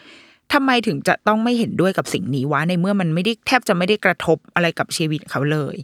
[0.54, 5.76] ทำไมถึงจะต้องไม่เห็นด้วยกับสิ่งนี้วะในเมื่อมันไม่ได้แทบจะไม่ได้กระทบอะไรกับชีวิตเขาเลย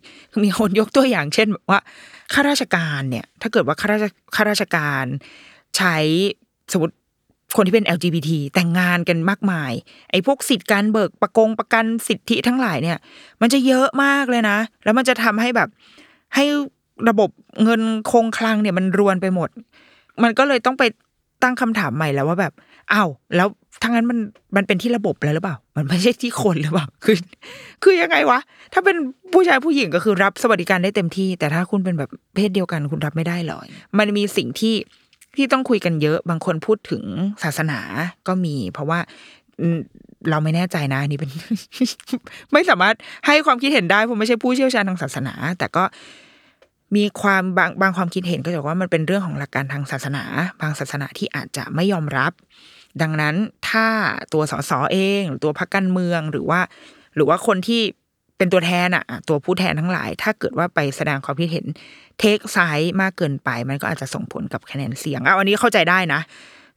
[0.43, 1.79] มีคนยกตัวอย่างเช่นแบบว่า
[2.33, 4.05] ข้าราชการเนี่ย ถ้าเกิดว่าข้าราช
[4.35, 5.05] ข้าราชการ
[5.77, 5.97] ใช้
[6.71, 6.95] สมมติ
[7.55, 9.71] คนที่เป็น LGBT แต่งงานกันมากมาย
[10.11, 12.97] ไอ้พวกสิทธิการเบิกประกงประกันสิทธิทั้งหลายเนี่ย
[13.41, 15.69] มันจะเยอะมากเลยนะ แล้วมันจะทำให้แบบ
[16.35, 16.45] ให้
[17.09, 17.29] ระบบ
[17.63, 17.81] เงิน
[18.11, 19.49] คงคลังเนี่ยมันรวนไปหมด
[20.23, 20.83] มันก็เลยต้องไป
[21.43, 22.53] ตั้งคำถามใหม่แล้วว่าแบบ
[22.93, 23.47] อ้าวแล้ว
[23.83, 24.19] ทั้งนั้นมัน
[24.55, 27.15] มันเป็นที่ระบบแล้วหรือเปล่า มันไม่ใช่ที่คนหรือเปล่าคือ
[27.83, 28.39] คือยังไงวะ
[28.73, 28.95] ถ้าเป็น
[29.33, 33.59] ผู้ชายผู้หญิงก็คือรับสวัสดิการได้เต็มที่ แต่ถ้าคุณเป็นแบบเพศเดียวกันคุณรับไม่ได้หรอ
[33.97, 34.75] มันมีสิ่งที่
[35.35, 37.03] ที่ต้องคุยกันเยอะ บางคนพูดถึง
[37.43, 37.79] ศาสนา
[38.27, 38.99] ก็มี เพราะว่า
[40.29, 41.29] เราไม่แน่ใจนะนี่เป็น
[42.53, 42.95] ไม่สามารถ
[43.27, 45.83] ให้ความคิดเห็นได้ผมไม่ใช่ผู้เชี่ยวชาญทางศาสนา แต่ก็
[46.95, 50.23] มีความบางบางความคิดเห็นก็จะว่ามันเป็นเรื่องของหลักการทางศาสนา
[50.61, 52.31] บางศาสนาที่อาจจะไม่ยอมรับ
[53.01, 53.35] ดังนั้น
[53.69, 53.87] ถ้า
[54.33, 56.59] ตัวสสเองหรือตัวพรรคการเมืองหรือว่า
[57.15, 57.81] หรือว่าคนที่
[58.37, 61.65] เป็นตัวแทนอะตัวผู้แทนทั้งหลาย ถ้าเกิดว่าไปแสดงความคิดเห็น
[62.19, 66.21] take side มากเกินไป มันก็อาจจะส่งผลกับคะแนนเสียงเอาอันนี้เข้าใจได้นะ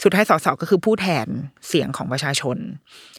[0.03, 1.27] สุดท้ายสสก็คือผู้แทน
[1.69, 2.57] เสียงของประชาชน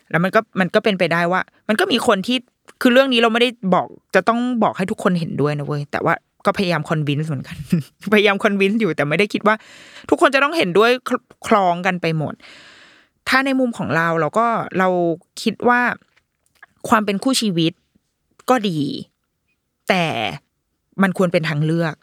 [0.09, 2.37] แล้วมันก็มันก็เป็นไปได้ว่า มันก็มีคนที่
[2.81, 6.13] คือเรื่องนี้เราไม่ได้บอกจะต้องบอกให้ทุกคนเห็นด้วยนะเว้ยแต่ว่า
[6.45, 7.57] ก็พยายาม convince เหมือนกัน
[8.13, 9.55] พยายาม convince อยู่แต่ไม่ได้คิดว่า
[10.09, 10.91] ทุกคนจะต้องเห็นด้วย
[11.47, 12.33] คล้องกันไปหมด
[13.29, 14.47] ถ้าในมุมของเราเราก็
[14.79, 14.87] เรา
[15.41, 15.81] คิดว่า
[16.89, 17.73] ความเป็นคู่ชีวิต
[18.49, 18.79] ก็ดี
[19.89, 20.05] แต่
[21.01, 21.95] มันควรเป็นทางเลือก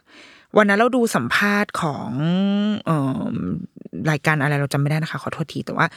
[0.57, 2.09] วันนั้นเราดูสัมภาษณ์ของ
[2.89, 2.91] อ
[3.27, 3.33] อ
[4.11, 5.87] รายการอะไรเราจำไม่ได้นะคะ ขอโทษทีแต่ว่า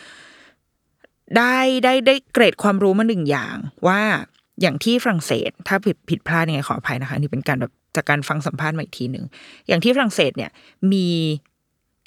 [1.37, 4.01] ได้ได้ได้เกรดความรู้มาหนึ่งอย่าง ว่า
[4.61, 9.25] อย่างที่ฝรั่งเศส ถ้าผิดผิดพลาดยังไงขออภัยนะคะนี่เป็นการแบบ จากการฟังสัมภาษณ์มาอีกทีหนึ่ง
[9.69, 10.51] อย่างที่ฝรั่งเศสเนี่ย
[10.93, 11.09] มี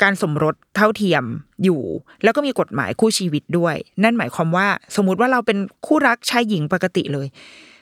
[0.02, 1.24] การสมรสเท่าเทียม
[1.64, 1.82] อยู่
[2.24, 7.28] แล้วก็มีกฎหมายคู่ชีวิตด้วย นั่นหมายความว่าสมมติว่าเราเป็นคู่รักชายหญิงปกติเลย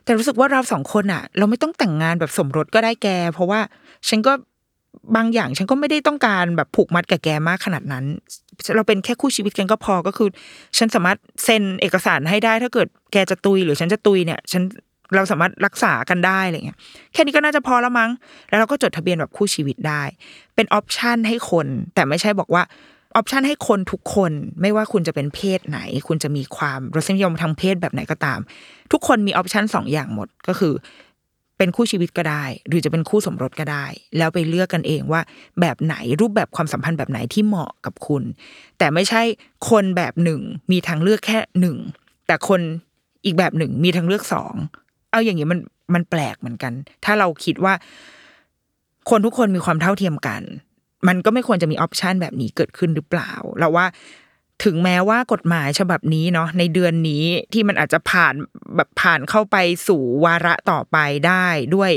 [0.04, 3.60] แต่รู้สึกว่าเราสองคนอะเราไม่ต้องแต่งงานแบบสมรสก็ได้แก เพราะว่า
[4.10, 4.34] ฉันก็
[5.16, 8.06] บางอย่างฉันก็ไม่ได้ต้องการแบบผูกมัดกับแกมากขนาดนั้น
[8.76, 10.30] เราเป็นแค่คู่ชีวิตกันก็พอก็คือ
[10.78, 14.64] ฉันสามารถเซ็นเอกสารให้ได้ถ้าเกิดแกจะตุยหรือฉันจะตุยเนี่ย ฉัน
[15.16, 16.78] เราสามารถรักษากันได้อะไรเงี้ย
[17.14, 18.10] แค่นี้ก็น่าจะพอแล้วมั้ง
[18.50, 20.04] แล้วเราก็จดทะเบียนแบบคู่ชีวิตได้
[20.56, 22.64] เป็น option ให้คน แต่ไม่ใช่บอกว่า
[23.16, 28.40] option ให้คนทุกคนไม่ว่าคุณจะเป็นเพศไหน คุณจะมีความรสนิยมทางเพศแบบไหนก็ตาม
[28.92, 30.74] ทุกคนมี option สองอย่างหมดก็คือ
[31.58, 33.86] เป็นคู่ชีวิตก็ได้ หรือจะเป็นคู่สมรสก็ได้
[34.18, 35.22] แล้วไปเลือกกันเองว่า
[35.62, 38.24] แบบไหนรูปแบบความสัมพันธ์แบบไหนที่เหมาะกับคุณ
[38.78, 39.22] แต่ไม่ใช่
[39.70, 40.42] คนแบบหนึ่ง
[40.72, 41.78] มีทางเลือกแค่หนึ่ง
[42.28, 42.62] แต่คน
[43.26, 44.54] อีกแบบหนึ่งมีทางเลือกสอง
[45.12, 45.60] เอาอย่างนี้มัน
[45.94, 46.74] มันแปลกเหมือนกัน
[47.06, 47.74] ถ้าเราคิดว่า
[49.10, 50.42] คนทุกคนมีความเท่าเทียมกัน
[51.08, 53.86] มันก็ไม่ควรจะมีออปชันแบบนี้เกิดขึ้นหรือเปล่าเราว่า
[54.64, 58.34] ถึงแม้ว่ากฎหมายฉบับนี้เนาะในเดือนนี้ที่มันอาจจะผ่าน
[58.76, 61.92] แบบผ่านเข้าไปสู่วาระต่อไปได้ด้วย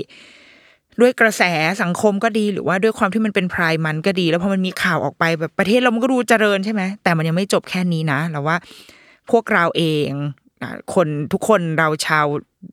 [1.00, 1.42] ด้วยกระแส
[1.82, 8.56] สังคมก็ดีหรือว่าด้วยความที่มันเป็นพรายมันก็ดี แล้วพอมันมีข่าวออกไปแบบประเทศเรามันก็ดูเจริญใช่ไหมแต่มันยังไม่จบแค่นี้นะเราว่า
[9.30, 10.10] พวกเราเอง
[10.94, 12.26] คนทุกคนเราชาว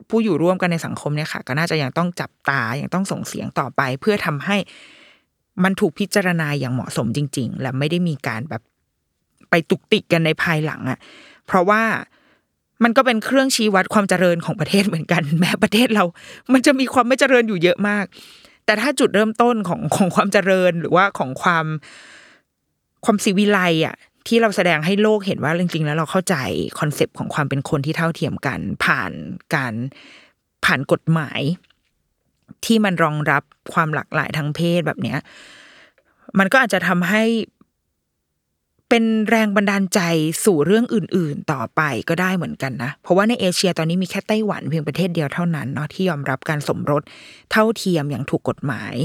[0.09, 4.57] ผู้อยู่ร่วมกันในสังคมเนี่ยค่ะ ก็น่าจะยังต้องจับตายังต้องส่งเสียงต่อไป เพื่อทำให้
[5.63, 8.61] มันถูกพิจารณาอย่างเหมาะสมจริง ๆ และไม่ได้มีการแบบ
[9.49, 10.99] ไปตุกติกกันในภายหลังอะ่ะ
[11.47, 11.83] เพราะว่า
[12.83, 16.03] มันก็เป็นเครื่องชี้วัดความเจริญของประเทศเหมือนกัน แม้ประเทศเรา
[16.53, 18.05] มันจะมีความไม่เจริญอยู่เยอะมาก
[18.65, 21.65] แต่ถ้าจุดเริ่มต้นของของความเจริญหรือว่าของความ
[23.05, 23.95] ความสิวิไลอะ
[24.29, 26.35] ที่เราแสดงให้โลกเห็นว่าจริงๆแล้วเราเข้าใจ
[26.79, 29.11] คอนเซปต์ของความเป็นคนที่เท่าเทียมกัน ผ่าน
[29.55, 29.73] การ
[30.65, 31.41] ผ่านกฎหมาย
[32.65, 35.19] ที่มันรองรับความหลากหลายทางเพศแบบเนี้ย
[36.39, 37.23] มันก็อาจจะทำให้
[38.89, 39.99] เป็นแรงบันดาลใจ
[40.45, 47.03] สู่เรื่องอื่น ๆ ต่อไปก็ได้เหมือนกันนะ เพราะว่าในเอเชียตอนนี้มีแค่ไต้หวันเพียงประเทศเดียวเท่านั้นเนาะที่ยอมรับการสมรส
[47.51, 48.95] เท่าเทียมอย่างถูกกฎหมาย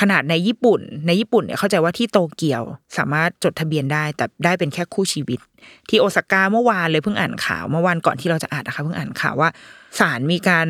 [0.00, 2.62] ขนาดในญี่ปุ่น ในญี่ปุ่นเนี่ยเข้าใจว่าที่โตเกียว
[2.96, 5.38] สามารถจดทะเบียนได้แต่ได้เป็นแค่คู่ชีวิต
[5.88, 9.48] ที่โอซาก้าเมื่อวานเลยเพิ่งอ่านข่าวเมื่อวานก่อนที่เราจะอ่านนะคะเพิ่งอ่านข่าวว่า
[9.98, 10.68] ศาลมีการ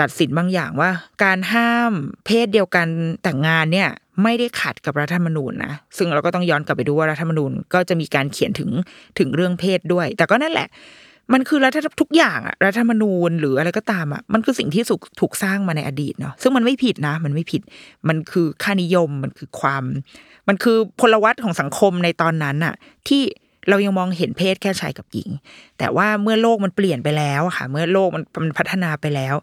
[0.00, 0.90] ตัดสินบางอย่างว่า
[1.24, 1.92] การห้าม
[2.26, 2.86] เพศเดียวกัน
[3.22, 3.90] แต่งงานเนี่ย
[4.22, 8.70] ไม่ได้ขัดกับรัฐธรรมนูญนะซึ่งเราก็ต้องย้อนกลับไปดูว่ารัฐธรรมนูญก็จะมีการเขียนถึง
[9.18, 10.68] ถึงเรื่องเพศด้วย แต่ก็นั่นแหละ
[11.32, 14.82] มันคือรัฐทุกอย่างอะรัฐธรรมนูญหรืออะไรก็ตามอะมันคือสิ่งที่
[15.20, 17.62] ถูกสร้างมาในอดีตเนาะซึ่งมันไม่ผิดนะ มันไม่ผิด
[18.08, 19.84] มันคือค่านิยมมันคือความ
[20.48, 22.74] มันคือพลวัตของสังคมในตอนนั้นอะ
[23.08, 23.22] ที่
[23.68, 25.28] เรายังมองเห็นเพศแค่ชายกับหญิง
[25.78, 29.34] แต่ว่าเมื่อโลกมันเปลี่ยนไปแล้วค่ะ เมื่อโลกมันมันพัฒนาไปแล้ว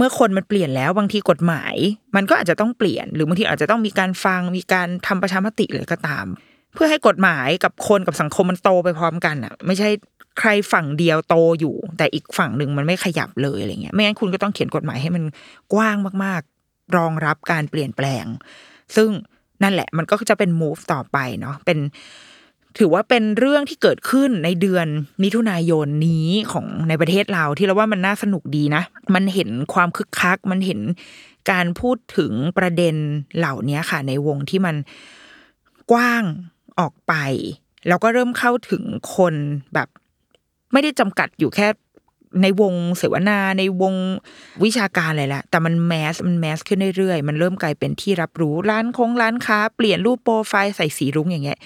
[0.00, 1.74] มื่อคนมันเปลี่ยนแล้วบางทีกฎหมาย
[2.16, 6.26] มันก็อาจจะต้องเปลี่ยน หรือบางทีอาจจะต้องมีการฟังมีการทำประชามติเลยก็ตาม
[6.74, 9.88] เพื่อให้กฎหมายกับคนกับสังคมมันโตไปพร้อมกันอะ ไม่ใช่
[10.38, 15.24] ใครฝั่งเดียวโตอยู่ แต่อีกฝั่งหนึ่งมันไม่ขยับเลยอะไรเงี้ยไม่งั้นคุณก็ต้องเขียนกฎหมายให้มัน
[15.74, 18.24] กว้างมากๆ รองรับการเปลี่ยนแปลง
[18.96, 19.10] ซึ่ง
[19.62, 21.78] นั่นแหละมันก็จะเป็น move ต่อไปเนาะเป็น
[22.78, 24.86] ถือว่าเป็นเรื่องที่เกิดขึ้นในเดือน
[25.22, 28.82] มิถุนายนนี้ของในประเทศเราที่เราว่ามันน่าสนุกดีนะ
[29.14, 30.80] มันเห็นความคึกคัก มันเห็น
[31.50, 32.94] การพูดถึงประเด็น
[33.38, 34.76] เหล่านี้ค่ะ ในวงที่มัน
[35.92, 36.24] กว้าง
[36.80, 37.14] ออกไป
[37.88, 38.82] แล้วก็เริ่มเข้าถึง
[39.16, 39.34] คน
[39.74, 39.88] แบบ
[40.72, 41.68] ไม่ได้จำกัดอยู่แค่
[42.42, 43.94] ในวงเสวนาในวง
[44.64, 51.58] วิชาการเลยแหละแต่มันแมสมันแมสขึ้นเรื่อยๆ มันเริ่มกลายเป็นที่รับรู้ร้านคงร้านค้า เปลี่ยนรูปโปรไฟล์ใส่สีรุ้งอย่างเงี้ย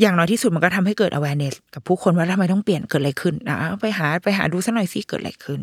[0.00, 5.60] อย่างน้อยที่สุดมันก็ทำให้เกิด awareness กับผู้คนว่าทำไมต้องเปลี่ยนเกิดอะไรขึ้นอะไปหาไปหาดูสักหน่อยสิเกิดอะไรขึ้น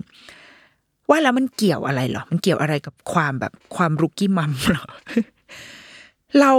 [1.09, 4.85] ว่าแล้วมันเกี่ยวอะไรหรอ มันเกี่ยวอะไรกับความแบบความรุกี้มัมหรอ
[6.39, 6.51] เรา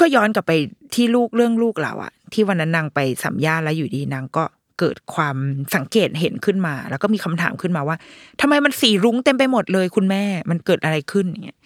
[0.00, 0.52] ก็ย้อนกลับไป
[0.94, 4.44] ที่ลูกเรื่องลูกเราอะที่วันนั้นนางไปสัมญาแล้วอยู่ดีนางก็
[4.78, 5.36] เกิดความ
[5.74, 7.96] สังเกตเห็นขึ้นมา แล้วก็มีคำถามขึ้นมาว่า
[8.40, 11.58] ทำไมมันสีรุ้งเต็มไปหมดเลย คุณแม่ มันเกิดอะไรขึ้นเนี่ย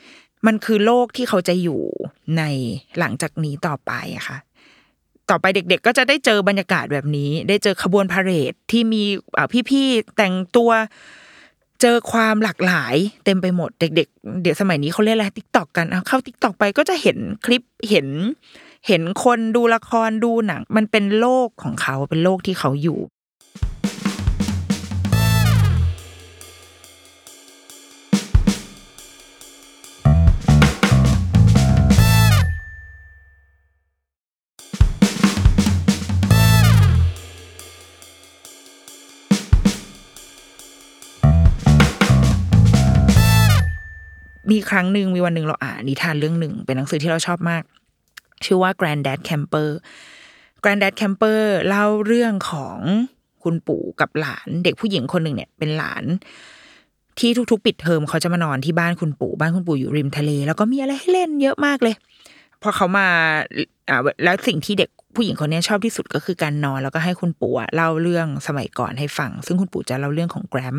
[0.47, 1.81] มันคือโลกที่เขาจะอยู่
[2.39, 2.43] ใน
[2.99, 4.39] หลังจากนี้ต่อไปอะค่ะ
[5.31, 9.03] ต่อไปเด็ก ๆ ก็จะได้เจอบรรยากาศแบบนี้ ได้เจอขบวนพาเหรดที่มี
[9.71, 10.71] พี่ๆแต่งตัว
[11.83, 18.09] เจอความหลากหลายเต็มไปหมดเด็ก ๆ เดี๋ยวสมัยนี้เขาเรียกอะไร TikTok กันเข้า TikTok ไปก็จะเห็นคลิปเห็น
[18.89, 22.99] เห็นคนดูละครดูหนัง มันเป็นโลกของเขาเป็นโลกที่เขาอยู่
[44.51, 47.63] มีครั้งหนึ่งมีวันหนึ่งเราอ่านนิทานเรื่องหนึ่ง เป็นหนังสือที่เราชอบมาก
[48.45, 49.69] ชื่อว่า Granddad Camper
[50.63, 52.79] Granddad Camper เล่าเรื่องของ
[53.43, 56.05] คุณปู่กับหลานเด็กผู้หญิงคนหนึ่งเนี่ยเป็นหลาน
[57.19, 61.95] ที่ทุก ๆ ปิดเทอมเขาจะมานอนที่บ้านคุณปู่บ้านคุณปู่อยู่ริมทะเล แล้วก็มีอะไรให้เล่นเยอะมากเลย
[62.63, 63.07] พอเขามา
[63.89, 70.77] อ่าแล้วสิ่งที่เด็กผู้หญิงคนนี้ชอบที่สุดก็คือการนอนแล้วก็ให้คุณปู่เล่าเรื่องสมัยก่อนให้ฟัง ซึ่งคุณปู่จะเล่าเรื่องของแกรม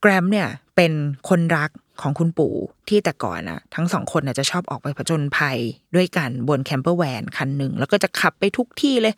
[0.00, 0.92] แกรมเนี่ยเป็น
[1.28, 1.70] คนรัก
[2.02, 2.54] ของคุณปู่
[2.88, 5.58] ที่แต่ก่อนอะทั้งสองคนจะชอบออกไปผจญภัย
[5.96, 9.14] ด้วยกันบนแคมเปอร์แวนคันหนึ่ง แล้วก็จะขับไปทุกที่เลย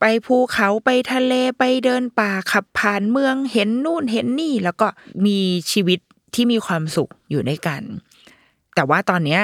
[0.00, 4.86] ไปภูเขาไปทะเลไปเดินป่าขับผ่านเมืองเห็นนู่นเห็นนี่ แล้วก็
[5.26, 5.38] มี
[5.72, 5.98] ชีวิต
[6.34, 7.82] ที่มีความสุขอยู่ด้วยกัน
[8.74, 9.40] แต่ว่าตอนเนี้ย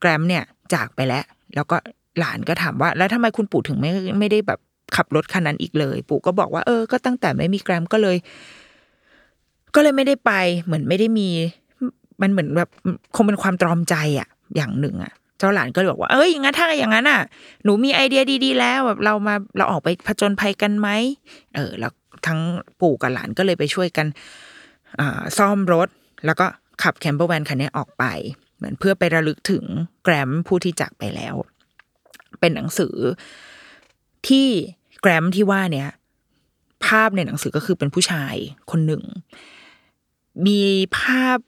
[0.00, 1.76] แกรมเนี่ยจากไปแล้ว แล้วก็
[2.18, 4.60] หลานก็ถามว่า แล้วทำไมคุณปู่ถึงไม่ไม่ได้แบบ
[4.96, 8.16] ขับรถคันนั้นอีกเลย ปู่ก็บอกว่าเออก็ตั้งแต่ไม่มีแกรมก็เลย
[9.74, 10.32] ก็เลยไม่ได้ไป
[10.64, 11.28] เหมือนไม่ได้มี
[12.22, 12.70] มันเหมือนแบบ
[13.16, 17.20] คงเป็นความตรอมใจอะอย่างหนึ่งอะเจ้าหลานก็เลยบอกว่าเอ้ยอย่างนั้นถ้าอย่างนั้นอะ
[17.64, 20.88] หนูมีไอเดียดีๆ แล้วแบบเรามาเราออกไปผจญภัยกันไหม
[21.54, 21.92] เออ แล้ว
[22.26, 22.40] ทั้ง
[22.80, 24.06] ปู่กับหลานก็เลยไปช่วยกัน
[25.00, 25.88] อ่าซ่อมรถ
[26.26, 26.46] แล้วก็
[26.82, 28.04] ขับแคมเปอร์แวนคันนี้ออกไป
[28.56, 29.64] เหมือนเพื่อไประลึกถึง
[30.04, 31.34] แกรมผู้ที่จากไปแล้ว
[32.40, 32.94] เป็นหนังสือ
[34.28, 34.46] ที่
[35.00, 35.88] แกรมที่ว่าเนี่ย
[36.84, 38.34] ภาพในหนังสือก็คือเป็นผู้ชาย
[38.70, 39.02] คนหนึ่ง
[40.46, 40.60] มี
[40.98, 41.38] ภาพ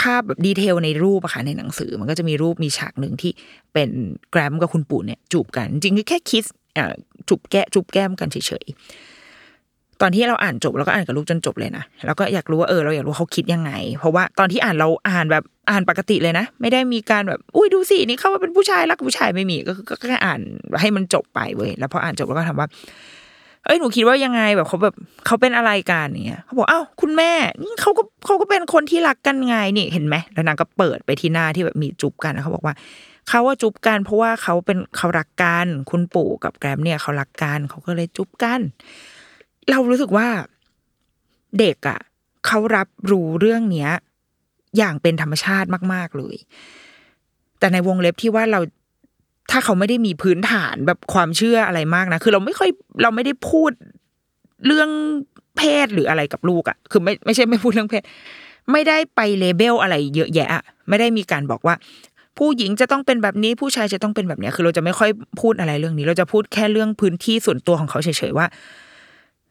[0.00, 3.32] ภาพแบบดีเทลในรูปอะค่ะในหนังสือ มันก็จะมีรูปมีฉากหนึ่งที่
[3.72, 3.90] เป็น
[4.30, 6.46] แกรมกับคุณปู่เนี่ยจูบกันจริงคือแค่คิส
[6.78, 6.94] อ่า
[7.28, 20.40] จูบแก้จูบแก้มกันเฉยๆตอนที่เราอ่านจบเราก็อ่านกับลูกจนจบเลยนะแล้วก็อยากรู้ว่าเออเราอยากรู้เขาคิดยังไง เพราะว่าตอนที่อ่านเราอ่านแบบอ่านปกติเลยนะ ไม่ได้มีการแบบอุ้ยดูสินี่เขาว่าเป็นผู้ชายรักผู้ชายไม่มีก็คือก็แค่อ่าน
[20.80, 22.68] ให้มันจบไปเว้ยแล้วพออ่านจบแล้วก็ถามว่า
[23.64, 24.94] เอ้ยหนูคิดว่ายังไงแบบเขาแบบ
[25.26, 32.74] เขาเป็นอะไรกันเนี่ยเขาบอกอ้าวคุณแม่นี่เขาก็เขาก็เป็นคนที่รักกันไงนี่เห็นไหมแล้วนางก็เปิดไปที่หน้าที่แบบมีจุบกันเขาบอกว่า
[33.28, 38.60] เขาว่าจุบกัน เพราะว่าเขาเป็นเขารักกันคุณปู่กับแกรมเนี่ยเขารักกันเขาก็เลยจุบกัน
[39.70, 40.28] เรารู้สึกว่า
[41.58, 42.00] เด็กอะ
[42.46, 43.90] เขารับรู้เรื่องเนี้ย
[44.76, 46.36] อย่างเป็นธรรมชาติมาก ๆเลย
[47.58, 48.60] แต่ในวงเล็บที่ว่าเรา
[49.50, 52.70] ถ้าเขาไม่ได้มีพื้นฐานแบบความเชื่ออะไรมากนะ คือเราไม่ค่อย
[53.02, 53.70] เราไม่ได้พูด
[54.66, 54.90] เรื่อง
[55.56, 58.02] เพศหรืออะไรกับลูกอะ่ะ คือไม่ไม่ใช่ไม่พูดเรื่องเพศ
[58.72, 60.48] ไม่ได้ไปเลเบลอะไรเยอะแยะ
[60.88, 61.74] ไม่ได้มีการบอกว่า
[62.38, 68.46] ผู้หญิงจะต้องเป็นแบบนี้ผู้ชายจะต้องเป็นแบบนี้คือเราจะไม่ค่อยพูดอะไรเรื่องนี้ เราจะพูดแค่เรื่องพื้นที่ส่วนตัวของเขาเฉยๆว่า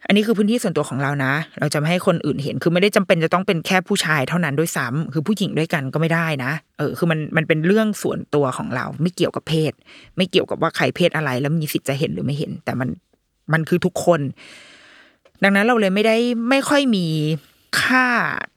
[0.07, 9.71] อันนี้คือพื้นที่ส่วนตัวของเรานะ เราจะไม่ให้คนอื่นเห็น คือไม่ได้จำเป็นจะต้องเป็นแค่ผู้ชายเท่านั้นด้วยซ้ำคือผู้หญิงด้วยกันก็ไม่ได้นะ เออ คือมันมันเป็นเรื่องส่วนตัวของเรา ไม่เกี่ยวกับเพศ
[10.17, 12.89] ไม่เกี่ยวกับว่าใครเพศอะไร แล้วมีสิทธิ์จะเห็นหรือไม่เห็น แต่มัน
[13.53, 14.21] มันคือทุกคน
[15.43, 16.15] ดังนั้นเราเลยไม่ได้
[16.49, 17.05] ไม่ค่อยมี
[17.81, 18.05] ค่า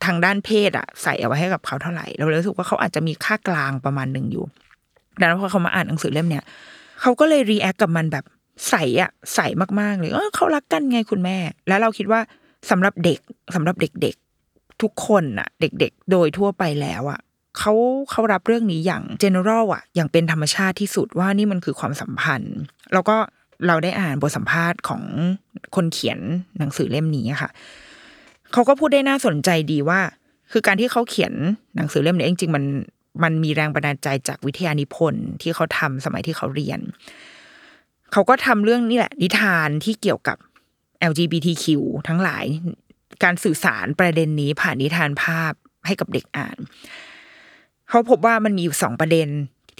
[0.05, 4.45] ทางด้านเพศอะใส่เอาไว้ให้กับเขาเท่าไหร่ เราเลยรู้สึกว่าเขาอาจจะมีค่ากลางประมาณหนึ่งอยู่
[5.21, 6.45] ดังนั้นพอเขามาอ่านหนังสือเล่มเนี้ย
[7.03, 8.25] เขาก็เลย react กับมันแบบ
[8.69, 9.41] ใสอะใส
[9.81, 11.37] มากๆเลยเออเขารักกันไงคุณแม่
[11.69, 12.21] แล้วเราคิดว่า
[12.71, 13.19] สำหรับเด็ก
[13.55, 17.21] สำหรับเด็กๆ ทุกคนอะเด็ก ๆ โดยทั่วไปแล้วอะ
[17.59, 17.73] เขา
[18.11, 22.57] เขารับเรื่องนี้อย่าง natural อะอย่างเป็นธรรมชาติที่สุดว่านี่มันคือความสัมพันธ์
[22.93, 23.17] แล้วก็
[23.67, 25.03] เราได้อ่านบทสัมภาษณ์ของ
[25.77, 26.19] คนเขียน
[26.59, 27.51] หนังสือเล่มนี้ค่ะ
[28.53, 30.01] เขาก็พูดได้น่าสนใจดีว่า
[30.53, 31.33] คือการที่เขาเขียน
[31.77, 32.65] หนังสือเล่มนี้จริงๆมัน
[33.23, 36.81] มันมีแรงบันดาลใจจากวิทยานิพนธ์ที่เขาทำสมัยที่เขาเรียน
[38.13, 40.37] เขาก็ทำเรื่องนี่แหละ นิทานที่เกี่ยวกับ
[41.11, 41.67] LGBTQ
[42.09, 42.45] ทั้งหลาย
[43.23, 45.53] การสื่อสารประเด็นนี้ผ่านนิทานภาพ
[45.87, 46.57] ให้กับเด็กอ่าน
[47.89, 49.29] เขาพบว่ามันมีอยู่สองประเด็น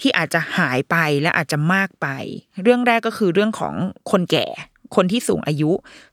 [0.01, 2.07] ที่อาจจะหายไปและอาจจะมากไป
[2.63, 3.73] เรื่องแรกก็คือเรื่องของ
[4.11, 4.47] คนแก่
[4.95, 5.71] คนที่สูงอายุ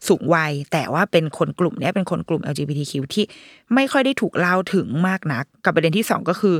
[0.09, 3.25] สูงวัย แต่ว่าเป็นคนกลุ่มนี้เป็นคนกลุ่ม LGBTQ ที่
[3.75, 6.57] ไม่ค่อยได้ถูกเล่าถึงมากนัก กับประเด็นที่สองก็คือ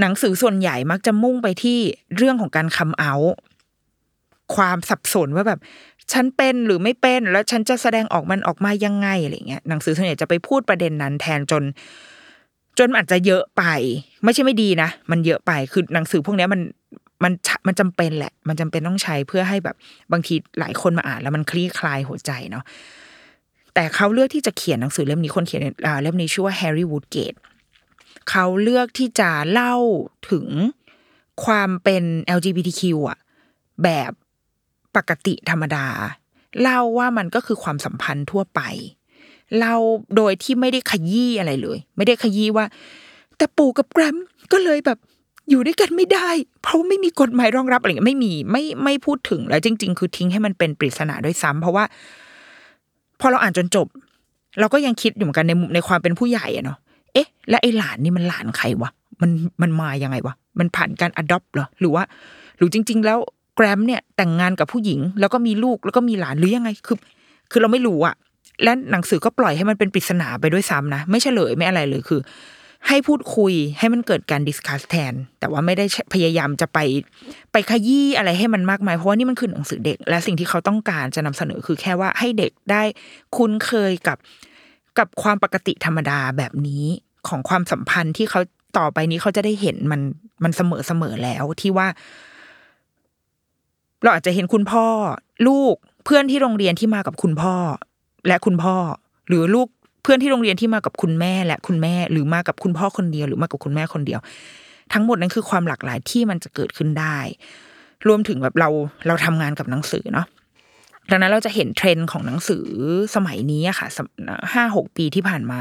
[0.00, 1.78] หนังสือส่วนใหญ่มักจะมุ่งไปที่
[2.16, 3.12] เรื่องของการคัมเอา
[4.54, 5.60] ความสับสนว่าแบบ
[6.12, 11.62] ฉันเป็นหรือไม่เป็น แล้วฉันจะแสดงออกมันออกมายังไงอะไรเงี้ยหนังสือส่วนใหญ่จะไปพูดประเด็นนั้นแทนจน
[12.78, 13.62] จนอาจจะเยอะไป
[14.24, 16.60] ไม่ใช่ไม่ดีนะมันเยอะไปคือหนังสือพวกนี้มัน
[17.24, 17.32] มัน
[17.66, 19.76] มันจำเป็นแหละ มันจำเป็นต้องใช้เพื่อให้แบบ
[20.12, 22.64] บางทีหลายคนมาอ่าน แล้วมันคลี่คลายหัวใจเนาะ
[23.74, 25.62] แต่เขาเลือกที่จะเขียนหนังสือเล่มนี้คนเขียน
[26.02, 27.34] เล่มนี้ชื่อว่าแฮร์รี่วูดเกต
[28.30, 29.74] เขาเลือกที่จะเล่า
[30.30, 30.46] ถึง
[31.44, 32.04] ความเป็น
[32.36, 33.18] LGBTQ อะ
[33.84, 34.12] แบบ
[34.96, 35.86] ปกติธรรมดา
[36.62, 38.60] เล่าว่ามันก็คือความสัมพันธ์ทั่วไป
[39.58, 39.76] เล่า
[40.16, 42.64] โดยที่ไม่ได้ขยี้อะไรเลย ไม่ได้ขยี้ว่า
[43.36, 44.16] แต่ปู่กับแกรม
[44.52, 44.98] ก็เลยแบบ
[45.50, 46.28] อยู่ด้วยกันไม่ได้
[46.62, 51.84] เพราะไม่มีกฎหมายรองรับอะไรเงี้ยไม่มีไม่ไม่พูดถึงแล้วจริง ๆ คือทิ้งให้มันเป็นปริศนาด้วยซ้ำเพราะว่า
[53.20, 53.86] พอเราอ่านจนจบ
[54.60, 56.78] เราก็ยังคิดอยู่เหมือนกันในมุมในความเป็นผู้ใหญ่อะเนาะ
[57.12, 59.30] เอ๊ะ และไอ้หลานนี่มันหลานใครวะมัน
[59.62, 62.02] มันมายังไงวะมันผ่านการอดอปเหรอหรือว่า
[62.56, 63.18] หรือจริง ๆ แล้ว
[63.56, 66.98] แกรมเนี่ยแต่งงานกับผู้หญิง แล้วก็มีลูกแล้วก็มีหลานหรือยังไงคือ
[67.50, 68.14] คือเราไม่รู้อะ
[68.62, 72.20] และหนังสือก็ปล่อยให้มันเป็นปริศนาไปด้วยซ้ำนะ ไม่เฉลยไม่อะไรเลยคือ
[72.88, 76.78] ให้พูดคุยให้มันเกิดการดิสคัสแทน แต่ว่าไม่ได้พยายามจะไป
[77.52, 82.82] ไปขยี้อะไรให้มันมากมาย เพราะว่านี่มันคือหนังสือเด็ก และสิ่งที่เขาต้องการจะนำเสนอคือแค่ว่าให้เด็กได้
[83.36, 84.18] คุ้นเคยกับ
[84.98, 86.84] กับความปกติธรรมดาแบบนี้
[87.28, 88.40] ของความสัมพันธ์ที่เขา
[88.78, 90.00] ต่อไปนี้เขาจะได้เห็นมัน
[90.44, 91.86] มันเสมอเสมอแล้วที่ว่า
[94.02, 94.86] เราอาจจะเห็นคุณพ่อ
[95.48, 97.54] ลูกเพื่อนที่โรงเรียนที่มากับคุณพ่อ
[98.28, 98.76] และคุณพ่อ
[99.28, 99.68] หรือลูก
[100.02, 104.20] เพื่อนที่โรงเรียนที่มากับคุณแม่และคุณแม่ หรือมากับคุณพ่อคนเดียวหรือมากับคุณแม่คนเดียว
[104.92, 107.18] ทั้งหมดนั้นคือความหลากหลายที่มันจะเกิดขึ้นได้
[108.06, 108.68] รวมถึงแบบเรา
[109.06, 110.26] เราทำงานกับหนังสือเนาะ
[111.10, 112.66] ดังนั้นเราจะเห็นเทรนด์ของหนังสือ
[113.14, 113.86] สมัยนี้อะค่ะ
[114.52, 115.60] ห้าหกปีที่ผ่านมา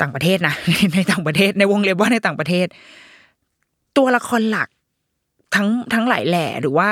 [0.00, 0.54] ต่างประเทศนะ
[0.94, 2.66] ในต่างประเทศในวงเล็บว่าในต่างประเทศ
[3.96, 4.68] ตัวละครหลัก
[5.54, 6.88] ทั้งทั้งหลายแหล่หรือว่า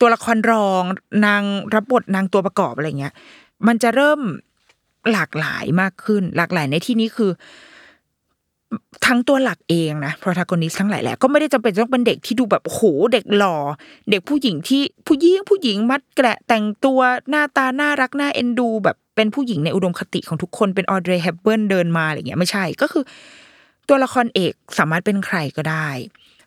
[0.00, 0.82] ตัวละครรอง
[1.26, 1.42] นาง
[1.74, 3.14] รับบทนางตัวประกอบอะไรเงี้ย
[3.66, 4.20] มันจะเริ่ม
[5.12, 7.30] หลากหลายมากขึ้น หลากหลายในที่นี้คือ
[9.06, 12.80] ทั้งตัวหลักเองนะ protagonist ทั้งหลายแหละก็ไม่ได้จำเป็นต้องเป็นเด็กที่ดูแบบโห
[13.12, 13.56] เด็กหล่อ
[14.10, 23.04] เด็กผู้หญิงที่ผู้หญิงผู้หญิงมัดแกละแต่งตัวหน้าตาน่ารักน่าเอ็นดู แบบเป็นผู้หญิงในอุดมคติของทุกคนเป็น Audrey Hepburn เดินมาอะไรเงี้ยไม่ใช่ก็คือ
[23.88, 25.88] ตัวละครเอกสามารถเป็นใครก็ได้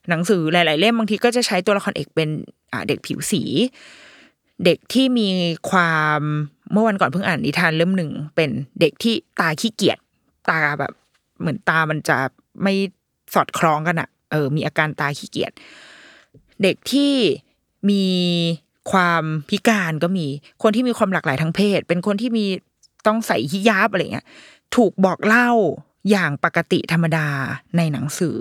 [0.10, 2.30] หนังสือหลาย ๆ เล่มบางทีก็จะใช้ตัวละครเอกเป็น
[2.88, 3.44] เด็กผิวสี
[4.66, 5.30] เด็กที่มี
[5.70, 6.20] ความ
[6.72, 9.98] เมื่อวันก่อนเพิ่งอ่านนิทานเล่มหนึ่งเป็นเด็กที่ตาขี้เกียจ
[10.50, 10.94] ตาแบบ
[11.40, 12.18] เหมือนตามันจะ
[12.64, 12.74] ไม่
[13.34, 15.52] สอดคล้องกันอะเออ มีอาการตาขี้เกียจ
[16.64, 17.14] เด็กที่
[17.90, 18.06] มี
[18.92, 20.26] ความพิการก็มี
[20.64, 22.46] คนที่มีความหลากหลายทางเพศ เป็นคนที่มี
[23.08, 24.26] ต้องใส่ฮิญาบอะไรเงี้ย
[24.76, 25.50] ถูกบอกเล่า
[26.10, 27.28] อย่างปกติธรรมดา
[27.78, 28.38] ในหนังสือ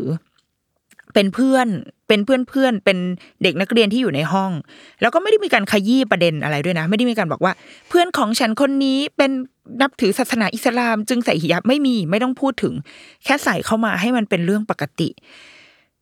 [1.14, 1.66] เป็นเพื่อน
[2.08, 2.98] เป็นเพื่อนเพื่อนเป็น
[3.42, 4.50] เด็กนักเรียนที่อยู่ในห้อง
[5.00, 7.52] แล้วก็ไม่ได้มีการขยี้ประเด็นอะไรด้วยนะ ไม่ได้มีการบอกว่า
[7.88, 9.30] เพื่อนของฉันคนนี้เป็น
[9.80, 12.74] นับถือศาสนาอิสลาม จึงใส่หิญาบไม่มีไม่ต้องพูดถึง
[13.24, 15.08] แค่ใส่เข้ามาให้มันเป็นเรื่องปกติ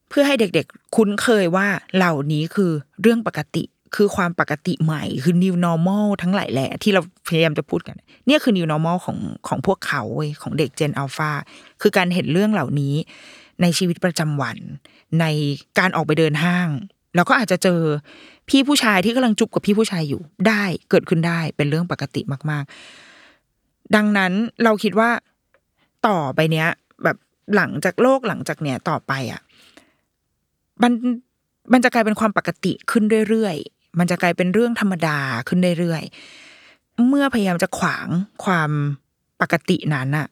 [0.08, 1.66] เพื่อให้เด็กๆ คุ้นเคยว่า
[1.96, 2.70] เหล่านี้คือ
[3.02, 3.64] เรื่องปกติ
[3.96, 9.18] คือความปกติใหม่คือ new normal ทั้งหลายแหละ ที่เราพยายามจะพูดกัน เนี่ยคือ new normal ของ
[9.48, 11.30] ของพวกเขาเว้ยของเด็ก Gen Alpha
[11.82, 12.94] คือการเห็นเรื่องเหล่านี้
[13.62, 14.56] ในชีวิตประจำวัน
[15.20, 15.24] ใน
[15.78, 16.68] การออกไปเดินห้าง
[17.16, 17.80] แล้วก็อาจจะเจอ
[18.48, 22.64] พี่ผู้ชายที่กำลังจุบกับพี่ผู้ชายอยู่ได้เกิดขึ้นได้เป็นเรื่องปกติมาก
[23.30, 24.32] ๆ ดังนั้น
[24.64, 25.10] เราคิดว่า
[26.08, 26.68] ต่อไปเนี้ย
[27.04, 27.16] แบบ
[27.56, 29.40] หลังจากโลกหลังจากเนี้ยต่อไปอะ
[30.82, 30.92] มัน
[31.72, 35.18] มันจะกลายเป็นความปกติขึ้นเรื่อยๆ มันจะกลายเป็นเรื่องธรรมดา
[35.48, 38.08] ขึ้นเรื่อยๆ เมื่อพยายามจะขวาง
[38.44, 38.70] ความ
[39.40, 40.26] ปกตินั้นอะ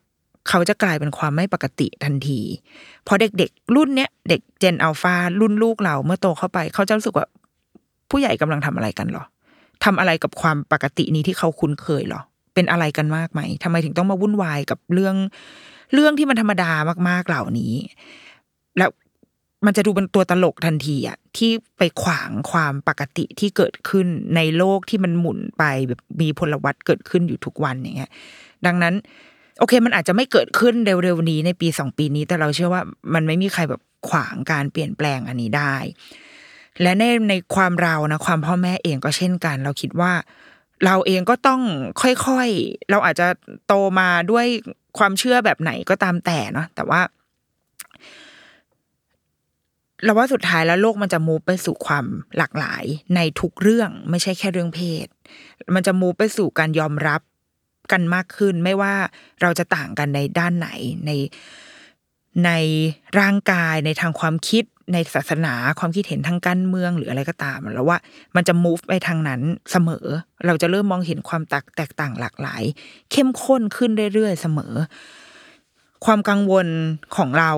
[0.49, 2.41] เขาจะกลายเป็นความไม่ปกติทันที
[3.07, 7.27] พอเด็กๆ รุ่นเนี้ยเด็กเจนอัลฟารุ่นลูกเราเมื่อโตเข้าไป เขาจะรู้สึกว่า
[8.11, 9.25] ผู้ใหญ่กำลังทำอะไรกันหรอ
[9.85, 12.21] ทำอะไรกับความปกตินี้ที่เขาคุ้นเคยหรอ
[12.55, 15.17] เป็นอะไรกันมากไหมทำไมถึงต้องมาวุ่นวายกับเรื่อง
[15.95, 16.71] เรื่องที่มันธรรมดา
[17.09, 17.75] มากๆเหล่านี้
[18.79, 18.91] แล้ว
[19.67, 24.07] มันจะดูเป็นตัวตลกทันทีอะที่ไปขวางความปกติที่เกิดขึ้น
[24.37, 28.11] ในโลกที่มันหมุนไปแบบมีพลวัตเกิดขึ้นอยู่ทุกวันอย่างเงี้ย
[28.67, 28.95] ดังนั้น
[29.59, 32.83] โอเค มันอาจจะไม่เกิดขึ้นเร็วๆนี้ในปีสองปีนี้ แต่เราเชื่อว่า
[33.15, 35.77] มันไม่มีใครแบบขวางการเปลี่ยนแปลงอันนี้ได้
[36.83, 40.13] และในในความเรานะความพ่อแม่เองก็เช่นกัน เราคิดว่า
[40.85, 41.61] เราเองก็ต้อง
[42.03, 43.29] ค่อยๆ เราอาจจะ
[43.67, 44.47] โตมาด้วย
[44.99, 47.01] ความเชื่อแบบไหนก็ตามแต่เนาะแต่ว่า
[50.05, 52.05] เราว่าสุดท้ายแล้วโลกมันจะมูไปสู่ความ
[52.37, 52.85] หลากหลาย
[53.17, 55.07] ในทุกเรื่องไม่ใช่แค่เรื่องเพศ
[55.75, 57.21] มันจะมูไปสู่การยอมรับ
[57.93, 58.95] กันมากขึ้น ไม่ว่า
[59.43, 60.69] เราจะต่างกันในด้านไหน
[61.07, 61.11] ใน
[62.45, 62.51] ใน
[63.21, 67.99] ร่างกายในทางความคิดในศาสนาความคิดเห็นทางการเมืองหรืออะไรก็ตามแล้วว่า
[68.37, 69.41] มันจะ move ไปทางนั้น
[69.73, 70.07] เสมอ
[70.47, 71.43] เราจะเริ่มมองเห็นความ
[71.77, 72.63] แตกต่างหลากหลาย
[73.13, 74.75] เข้มข้นขึ้นเรื่อยๆเสมอ
[76.05, 76.67] ความกังวล
[77.17, 77.53] ของเรา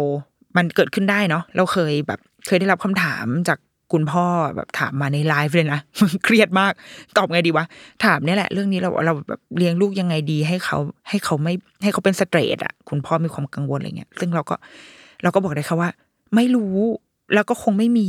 [0.56, 3.58] มันเกิดขึ้นได้เนาะเราเคยแบบเคยได้รับคำถามจาก
[3.92, 4.24] คุณพ่อ
[4.56, 5.80] แบบถามมาในไลฟ์เลยนะ
[6.24, 6.72] เครียดมาก
[7.16, 7.64] ตอบไงดีวะ
[8.04, 14.56] ถามเนี่ยแหละเรื่องนี้เราเราแบบเลี้ยงลูกยังไงดีให้เขาให้เขาไม่ให้เขาเป็นสเตรทอะ คุณพ่อมีความกังวลอะไรเงี้ย ซึ่งเราก็
[15.22, 15.90] เราก็บอกได้ค่ะว่า
[16.34, 16.76] ไม่รู้
[17.34, 18.08] แล้วก็คงไม่มี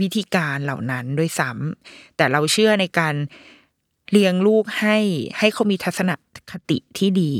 [0.00, 3.14] วิธีการเหล่านั้นด้วยซ้ำแต่เราเชื่อในการ
[4.12, 4.96] เลี้ยงลูกให้
[5.38, 6.10] ให้เขามีทัศน
[6.50, 7.34] คติที่ดี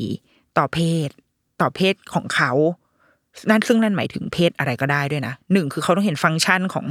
[0.59, 1.09] ต่อเพศ
[1.61, 2.52] ต่อเพศของเขา
[3.51, 6.87] นั่นซึ่งนั่นหมายถึงเพศอะไรก็ได้ด้วยนะหนึ่งคือเขาต้องเห็นฟังก์ชันของ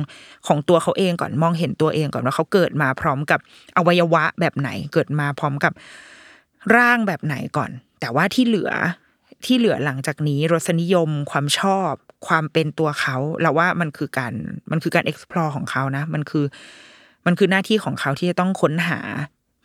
[0.47, 3.39] ของตัวเขาเองก่อนมองเห็นตัวเองก่อนว่าเขาเกิดมาพร้อมกับ
[3.77, 5.73] อวัยวะแบบไหน เกิดมาพร้อมกับ
[6.75, 8.71] ร่างแบบไหนก่อน แต่ว่าที่เหลือ
[9.45, 11.91] ที่เหลือหลังจากนี้รสนิยมความชอบ
[12.27, 14.33] ความเป็นตัวเขาเราว่ามันคือการ
[14.71, 16.45] มันคือการ explore ของเขานะ มันคือ
[17.25, 18.99] มันคือหน้าที่ของเขาที่จะต้องค้นหา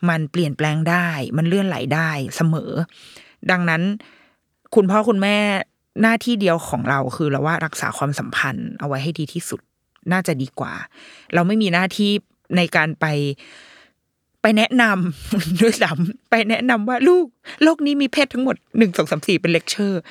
[0.09, 1.07] มันเปลี่ยนแปลงได้
[1.37, 2.71] มันเลื่อนไหลได้เสมอ
[3.51, 3.81] ดังนั้น
[4.75, 5.37] คุณพ่อคุณแม่
[6.01, 9.61] หน้าที่เดียวของเราคือเราว่ารักษาความสัมพันธ์ เอาไว้ให้ดีที่สุด
[10.11, 10.73] น่าจะดีกว่า
[11.33, 12.11] เราไม่มีหน้าที่
[12.57, 13.05] ในการไป
[14.41, 17.25] ไปแนะนำด้วยซ้ำไปแนะนำว่าลูก
[17.63, 20.01] โลกนี้มีเพศทั้งหมดหนึ่งสองสามสี่เป็นเลคเชอร์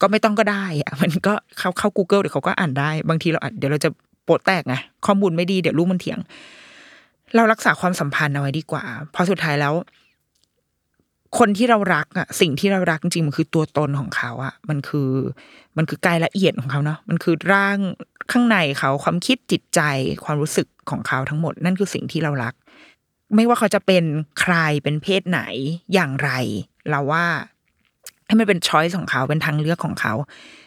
[0.00, 3.90] ก็ไม่ต้องก็ได้อะมันก็เข้าเข้า Google เดี๋ยวเขาก็อ่านได้ บางทีเราอ่านเดี๋ยวเราจะ
[4.24, 4.74] โปะแตกไง
[5.06, 6.18] ข้อมูลไม่ดีเดี๋ยวลูกมันเถียง
[7.34, 9.74] เรารักษาความสัมพันธ์เอาไว้ดีกว่า เพราะสุดท้ายแล้ว
[11.38, 15.10] คนที่เรารักอะสิ่งที่เรารักจริงมันคือตัวตนของเขาอะมันคือ
[15.76, 17.78] มันคือกายละเอียดของเขาเนาะมันคือร่าง
[18.32, 19.80] ข้างในเขาความคิดจิตใจ
[20.24, 22.54] ความรู้สึกของเขาทั้งหมด นั่นคือสิ่งที่เรารัก
[23.34, 24.04] ไม่ว่าเขาจะเป็น
[24.40, 25.40] ใครเป็นเพศไหน
[25.94, 26.30] อย่างไร
[26.90, 27.24] เราว่า
[28.26, 30.14] ให้มันเป็นช้อยส์ของเขาเป็นทางเลือกของเขา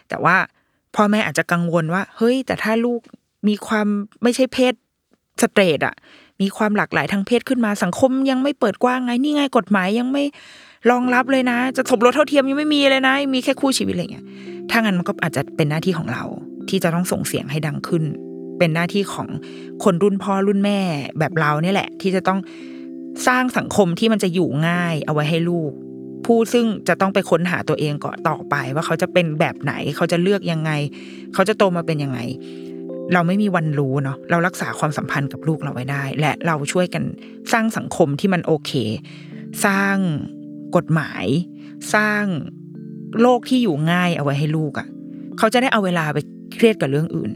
[0.10, 0.36] แต่ว่า
[0.95, 3.01] พ่อแม่อาจจะกังวลว่า เฮ้ย แต่ถ้าลูก
[3.47, 3.88] มีความ
[4.24, 4.74] ไม่ใช่เพศ
[5.41, 5.95] สเตรทอะ
[6.42, 10.24] มีความหลากหลายทางเพศขึ้นมาสังคมยังไม่เปิดกว้างไงนี่ไงกฎหมายยังไม่
[10.90, 14.26] รองรับเลยนะ จะสมรสเท่าเทียมยังไม่มีเลยนะ มีแค่คู่ชีวิตอะไรเงี้ย
[14.70, 16.24] ถ้างั้นมันก็อาจจะเป็นหน้าที่ของเรา
[16.70, 18.04] ที่จะต้องส่งเสียงให้ดังขึ้น
[18.60, 19.28] เป็นหน้าที่ของ
[19.84, 20.80] คนรุ่นพ่อรุ่นแม่
[21.20, 22.40] แบบเราเนี่ยแหละ ที่จะต้อง
[23.28, 25.72] สร้างสังคมที่มันจะอยู่ง่ายเอาไว้ให้ลูก
[26.26, 30.72] ผู้ซึ่งจะต้องไปค้นหาตัวเองก่อนต่อไป ว่าเขาจะเป็นแบบไหนเขาจะเลือกยังไง
[31.34, 32.20] เขาจะโตมาเป็นยังไง
[33.14, 37.03] เราไม่มีวันรู้เนาะเรารักษาความสัมพันธ์กับลูกเราไว้ได้ และเราช่วยกัน
[37.53, 38.72] สร้างสังคมที่มันโอเค
[39.66, 39.95] สร้าง
[40.76, 41.26] กฎหมาย
[41.93, 42.24] สร้าง
[43.22, 44.88] โลกที่อยู่ง่ายเอาไว้ให้ลูกอะ่ะ
[45.38, 46.18] เขาจะได้เอาเวลาไป
[46.53, 47.32] เครียดกับเรื่องอื่น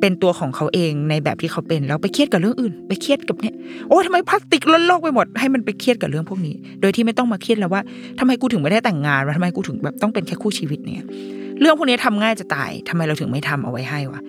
[0.00, 3.54] เป็นตัวของเขาเองในแบบที่เขาเป็นแล้วไปเครียดกับเรื่องอื่น ไปเครียดกับเนี่ย
[3.88, 7.82] โอ้ทำไมพลาสติกล้นโลกไปหมดให้มันไปเครียดกับเรื่องพวกนี้ โดยที่ไม่ต้องมาเครียดแล้วว่า
[8.18, 11.06] ทำไมกูถึงไม่ได้แต่งงานวะทำไมกูถึงแบบต้องเป็นแค่คู่ชีวิตเนี่ย
[11.60, 14.20] เรื่องพวกนี้ทำง่ายจะตายทำไมเราถึงไม่ทำเอาไว้ให้วะ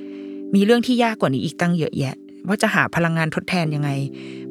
[0.55, 2.15] มีเรื่องที่ยากกว่านี้อีกตั้งเยอะแยะ
[2.47, 3.89] ว่าจะหาพลังงานทดแทนยังไง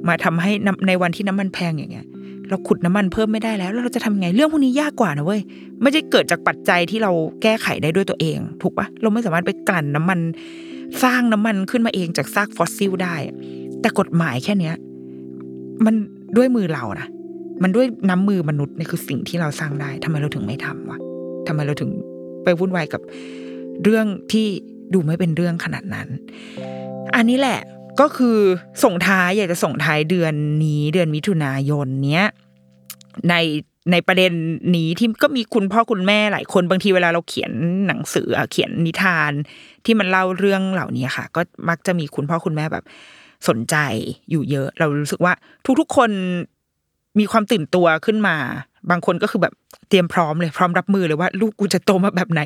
[0.08, 2.06] มาทำให้น้ำในวันที่น้ำมันแพงอย่างเงี้ย
[2.48, 5.40] เราขุดน้ำมันเพิ่มไม่ได้แล้ว แล้วเราจะทำยังไงเรื่องพวกนี้ยากกว่านะเว้ย
[5.82, 7.10] ไม่ได้เกิดจากปัจจัยที่เรา
[7.42, 10.18] แก้ไขได้ด้วยตัวเอง ถูกปะเราไม่สามารถไปกลั่นน้ำมัน
[11.02, 13.14] สร้างน้ำมันขึ้นมาเองจากซากฟอสซิลได้
[13.80, 14.74] แต่กฎหมายแค่เนี้ย
[15.84, 15.94] มัน
[16.36, 17.08] ด้วยมือเรานะ
[17.62, 20.98] มันด้วยน้ำมือมนุษย์นี่คือสิ่งที่เราสร้างได้ทำไมเราถึงไม่ทำวะ
[21.46, 21.90] ทำไมเราถึง
[22.44, 23.00] ไปวุ่นวายกับ
[23.82, 24.46] เรื่องที่
[24.94, 26.08] ดูไม่เป็นเรื่องขนาดนั้น
[27.14, 27.60] อันนี้แหละ
[28.00, 28.38] ก็คือ
[28.84, 30.34] ส่งท้ายอยากจะส่งท้ายเดือน
[30.64, 32.26] นี้เดือนมิถุนายนเนี้ย
[33.30, 33.34] ใน
[33.92, 34.32] ในประเด็น
[34.76, 37.52] นี้ที่ก็มีคุณพ่อคุณแม่หลายคนบางทีเวลาเราเขียน
[37.86, 39.32] หนังสืออเขียนนิทาน
[39.84, 42.84] ที่มันเล่าเรื่องเหล่านี้ค่ะ ก็มักจะมีคุณพ่อคุณแม่แบบ
[43.48, 43.76] สนใจ
[44.30, 45.32] อยู่เยอะ เรารู้สึกว่า
[45.80, 46.10] ทุกๆคน
[47.18, 48.36] มีความตื่นตัวขึ้นมา
[48.90, 49.54] บางคนก็คือแบบ
[49.88, 52.42] เตรียมพร้อมเลยพร้อมรับมือเลยว่าลูกกูจะโตมาแบบไหน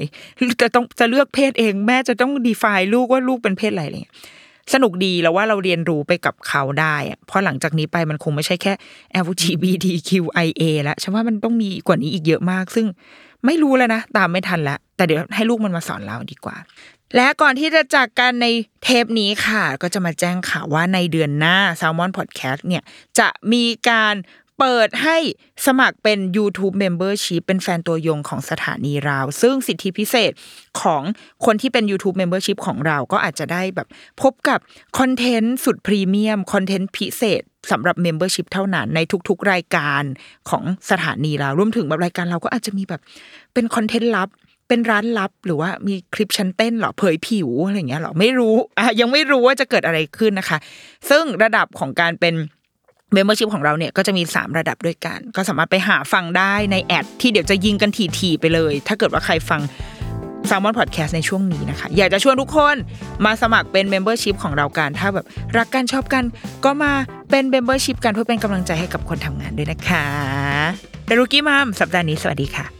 [0.62, 2.64] จะต้องจะเลือกเพศเอง แม่จะต้องดีไฟ
[2.94, 4.16] ลูกว่าลูกเป็นเพศอะไรอะไรเงี้ย
[4.74, 8.72] สนุกดีแล้วว่าเราเรียนรู้ไปกับเขาได้เพราะหลังจากนี้ไปมันคงไม่ใช่แค่
[9.26, 12.86] LGBTQIA แล้วฉันว่ามันต้องมีกว่านี้อีกเยอะมาก ซึ่ง
[13.46, 16.56] ไม่รู้แล้วนะตามไม่ทันแล้วแต่เดี๋ยวให้ลูกมันมาสอนเราดีกว่า
[17.16, 18.46] และก่อนที่จะจากกันใน
[18.82, 22.82] เทปนี้ค่ะ ก็จะมาแจ้งข่าวว่าในเดือนหน้า Salmon Podcast เนี่ย
[23.18, 24.14] จะมีการ
[24.58, 25.16] เปิดให้
[25.66, 30.32] สมัครเป็น YouTube Membership เป็นแฟนตัวยงของสถานีเรา ซึ่งสิทธิพิเศษ
[30.80, 31.02] ของ
[31.44, 33.88] คนที่เป็น YouTube Membership ของเราก็อาจจะได้แบบ
[34.22, 34.58] พบกับ
[34.98, 40.02] คอนเทนต์สุดพรีเมียม คอนเทนต์พิเศษสำหรับ Membership เท่านั้นในทุกๆ รายการ
[40.50, 43.00] ของสถานีเรา รวมถึงแบบรายการเราก็อาจจะมีแบบ
[43.54, 44.28] เป็นคอนเทนต์ลับ
[44.68, 50.58] เป็นร้านลับหรือว่ามีคลิปชั้นเต้นหรอเผยผิวอะไรอย่างเงี้ยหรอไม่รู้อะยังไม่รู้ว่าจะเกิดอะไรขึ้นนะคะ
[51.10, 52.34] ซึ่งระดับของการเป็น
[53.12, 59.60] membership ของเราเนี่ยก็จะมี 3 ระดับด้วยกัน ก็สามารถไปหาฟังได้ใน ad ที่เดี๋ยวจะยิงกันถี่ๆไปเลย ถ้าเกิดว่าใครฟัง
[60.48, 62.76] Salmon Podcast ในช่วงนี้นะคะ อยากจะชวนทุกคน
[63.24, 66.24] มาสมัครเป็น Membership ของเรากัน ถ้าแบบรักกันชอบกัน
[66.64, 66.92] ก็มา
[67.30, 70.06] เป็น Membership กันเพื่อเป็นกำลังใจให้กับคนทำงานด้วยนะคะ
[71.06, 72.77] เดรุกี้มามสัปดาห์นี้สวัสดีค่ะ